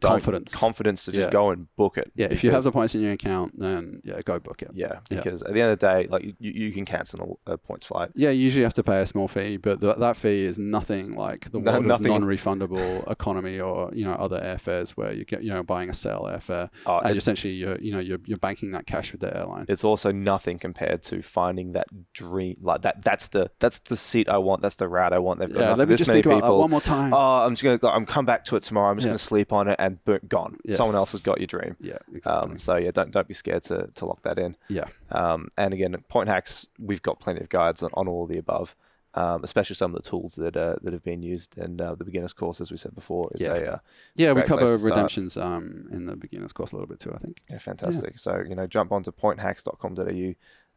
Confidence. 0.00 0.54
confidence 0.54 1.04
to 1.04 1.12
just 1.12 1.26
Yeah. 1.28 1.30
go 1.30 1.50
and 1.50 1.66
book 1.76 1.96
it. 1.98 2.10
Yeah, 2.16 2.26
if 2.30 2.42
you 2.42 2.50
have 2.50 2.64
the 2.64 2.72
points 2.72 2.94
in 2.94 3.00
your 3.02 3.12
account, 3.12 3.58
then 3.58 4.00
yeah, 4.04 4.20
go 4.24 4.38
book 4.40 4.62
it. 4.62 4.70
yeah, 4.74 4.98
Yeah. 5.10 5.18
because 5.18 5.42
at 5.42 5.52
the 5.54 5.60
end 5.60 5.72
of 5.72 5.78
the 5.78 5.86
day, 5.86 6.08
like 6.10 6.24
you, 6.24 6.34
you 6.40 6.72
can 6.72 6.84
cancel 6.84 7.38
a, 7.46 7.56
points 7.58 7.86
flight. 7.86 8.10
Yeah, 8.14 8.30
you 8.30 8.42
usually 8.42 8.64
have 8.64 8.74
to 8.74 8.82
pay 8.82 9.00
a 9.00 9.06
small 9.06 9.28
fee, 9.28 9.56
but 9.58 9.80
th- 9.80 9.96
that 9.98 10.16
fee 10.16 10.44
is 10.44 10.58
nothing 10.58 11.14
like 11.14 11.50
the 11.52 11.60
No- 11.60 11.78
nothing. 11.78 12.08
non-refundable 12.12 13.08
economy 13.10 13.60
or 13.60 13.90
you 13.94 14.04
know 14.04 14.12
other 14.12 14.40
airfares 14.40 14.90
where 14.92 15.12
you 15.12 15.24
get 15.24 15.42
you 15.42 15.50
know 15.50 15.62
buying 15.62 15.88
a 15.88 15.92
sale 15.94 16.28
airfare 16.30 16.68
Uh, 16.86 16.98
and 17.04 17.16
essentially 17.16 17.52
you're 17.54 17.78
you 17.78 17.92
know 17.92 18.00
you're, 18.00 18.18
you're 18.24 18.38
banking 18.38 18.72
that 18.72 18.86
cash 18.86 19.12
with 19.12 19.20
the 19.20 19.36
airline. 19.36 19.66
it's 19.68 19.84
also 19.84 20.10
nothing 20.12 20.58
compared 20.58 21.02
to 21.04 21.22
finding 21.22 21.72
that 21.72 21.86
dream 22.12 22.56
like 22.60 22.82
that 22.82 23.02
that's 23.04 23.28
the 23.28 23.50
that's 23.60 23.78
the 23.80 23.96
seat 23.96 24.28
I 24.28 24.38
want 24.38 24.62
that's 24.62 24.76
the 24.76 24.88
route 24.88 25.12
I 25.12 25.18
want 25.18 25.40
they've 25.40 25.52
got 25.52 25.60
yeah, 25.60 25.74
let 25.74 25.88
me 25.88 25.96
just 25.96 26.10
think 26.10 26.26
about 26.26 26.42
that 26.42 26.52
one 26.52 26.70
more 26.70 26.80
time. 26.80 27.12
oh 27.14 27.16
I'm 27.44 27.52
just 27.52 27.62
gonna 27.62 27.78
go 27.78 27.88
I'm 27.88 28.06
come 28.06 28.24
back 28.26 28.44
to 28.46 28.56
it 28.56 28.62
tomorrow 28.62 28.90
I'm 28.90 28.96
just 28.96 29.06
Yeah. 29.06 29.10
gonna 29.10 29.18
sleep 29.18 29.52
on 29.52 29.68
it 29.68 29.71
and 29.78 30.04
boom, 30.04 30.20
gone 30.28 30.58
Yes. 30.64 30.76
someone 30.76 30.96
else 30.96 31.12
has 31.12 31.20
got 31.22 31.38
your 31.38 31.46
dream 31.46 31.76
yeah, 31.80 31.98
exactly. 32.14 32.52
um, 32.52 32.58
so 32.58 32.76
yeah 32.76 32.90
don't 32.90 33.10
don't 33.10 33.28
be 33.28 33.34
scared 33.34 33.62
to, 33.64 33.88
to 33.94 34.04
lock 34.06 34.22
that 34.22 34.38
in 34.38 34.56
yeah, 34.68 34.84
um, 35.10 35.48
and 35.56 35.72
again 35.74 35.96
point 36.08 36.28
hacks 36.28 36.66
we've 36.78 37.02
got 37.02 37.20
plenty 37.20 37.40
of 37.40 37.48
guides 37.48 37.82
on, 37.82 37.90
on 37.94 38.08
all 38.08 38.24
of 38.24 38.28
the 38.30 38.38
above 38.38 38.76
um, 39.14 39.44
especially 39.44 39.76
some 39.76 39.94
of 39.94 40.02
the 40.02 40.08
tools 40.08 40.36
that 40.36 40.56
uh, 40.56 40.76
that 40.82 40.94
have 40.94 41.04
been 41.04 41.22
used 41.22 41.58
and 41.58 41.82
uh, 41.82 41.94
the 41.94 42.04
beginners 42.04 42.32
course 42.32 42.62
as 42.62 42.70
we 42.70 42.78
said 42.78 42.94
before 42.94 43.30
is 43.34 43.42
Yeah. 43.42 43.54
a 43.54 43.64
uh, 43.72 43.78
yeah. 44.14 44.32
We 44.32 44.40
cover 44.42 44.78
redemptions 44.78 45.36
um, 45.36 45.86
in 45.92 46.06
the 46.06 46.16
beginners 46.16 46.54
course 46.54 46.72
a 46.72 46.76
little 46.76 46.88
bit 46.88 46.98
too. 46.98 47.12
I 47.12 47.18
think. 47.18 47.42
Yeah, 47.50 47.58
fantastic. 47.58 48.18
So 48.18 48.42
you 48.48 48.54
know, 48.54 48.66
jump 48.66 48.90
onto 48.90 49.12
pointhacks.com.au 49.12 50.34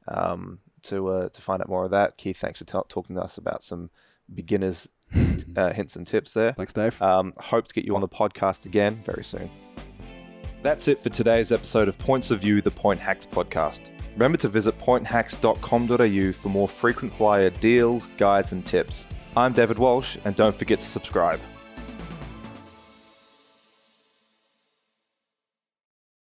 um, 0.07 0.59
to 0.83 1.07
uh, 1.07 1.29
to 1.29 1.41
find 1.41 1.61
out 1.61 1.69
more 1.69 1.85
of 1.85 1.91
that. 1.91 2.17
Keith, 2.17 2.37
thanks 2.37 2.59
for 2.59 2.65
t- 2.65 2.77
talking 2.89 3.15
to 3.15 3.21
us 3.21 3.37
about 3.37 3.63
some 3.63 3.89
beginners 4.33 4.89
uh, 5.55 5.73
hints 5.73 5.95
and 5.95 6.05
tips 6.05 6.33
there. 6.33 6.53
Thanks, 6.53 6.73
Dave. 6.73 7.01
Um, 7.01 7.33
hope 7.37 7.67
to 7.67 7.73
get 7.73 7.85
you 7.85 7.95
on 7.95 8.01
the 8.01 8.07
podcast 8.07 8.65
again 8.65 8.95
very 9.03 9.23
soon. 9.23 9.49
That's 10.63 10.87
it 10.87 10.99
for 10.99 11.09
today's 11.09 11.51
episode 11.51 11.87
of 11.87 11.97
Points 11.99 12.31
of 12.31 12.41
View, 12.41 12.59
the 12.61 12.71
Point 12.71 12.99
Hacks 12.99 13.25
podcast. 13.25 13.91
Remember 14.13 14.37
to 14.39 14.47
visit 14.47 14.79
pointhacks.com.au 14.79 16.31
for 16.31 16.49
more 16.49 16.67
frequent 16.67 17.13
flyer 17.13 17.49
deals, 17.49 18.07
guides, 18.17 18.51
and 18.51 18.65
tips. 18.65 19.07
I'm 19.37 19.53
David 19.53 19.77
Walsh, 19.77 20.17
and 20.25 20.35
don't 20.35 20.55
forget 20.55 20.79
to 20.79 20.85
subscribe. 20.85 21.39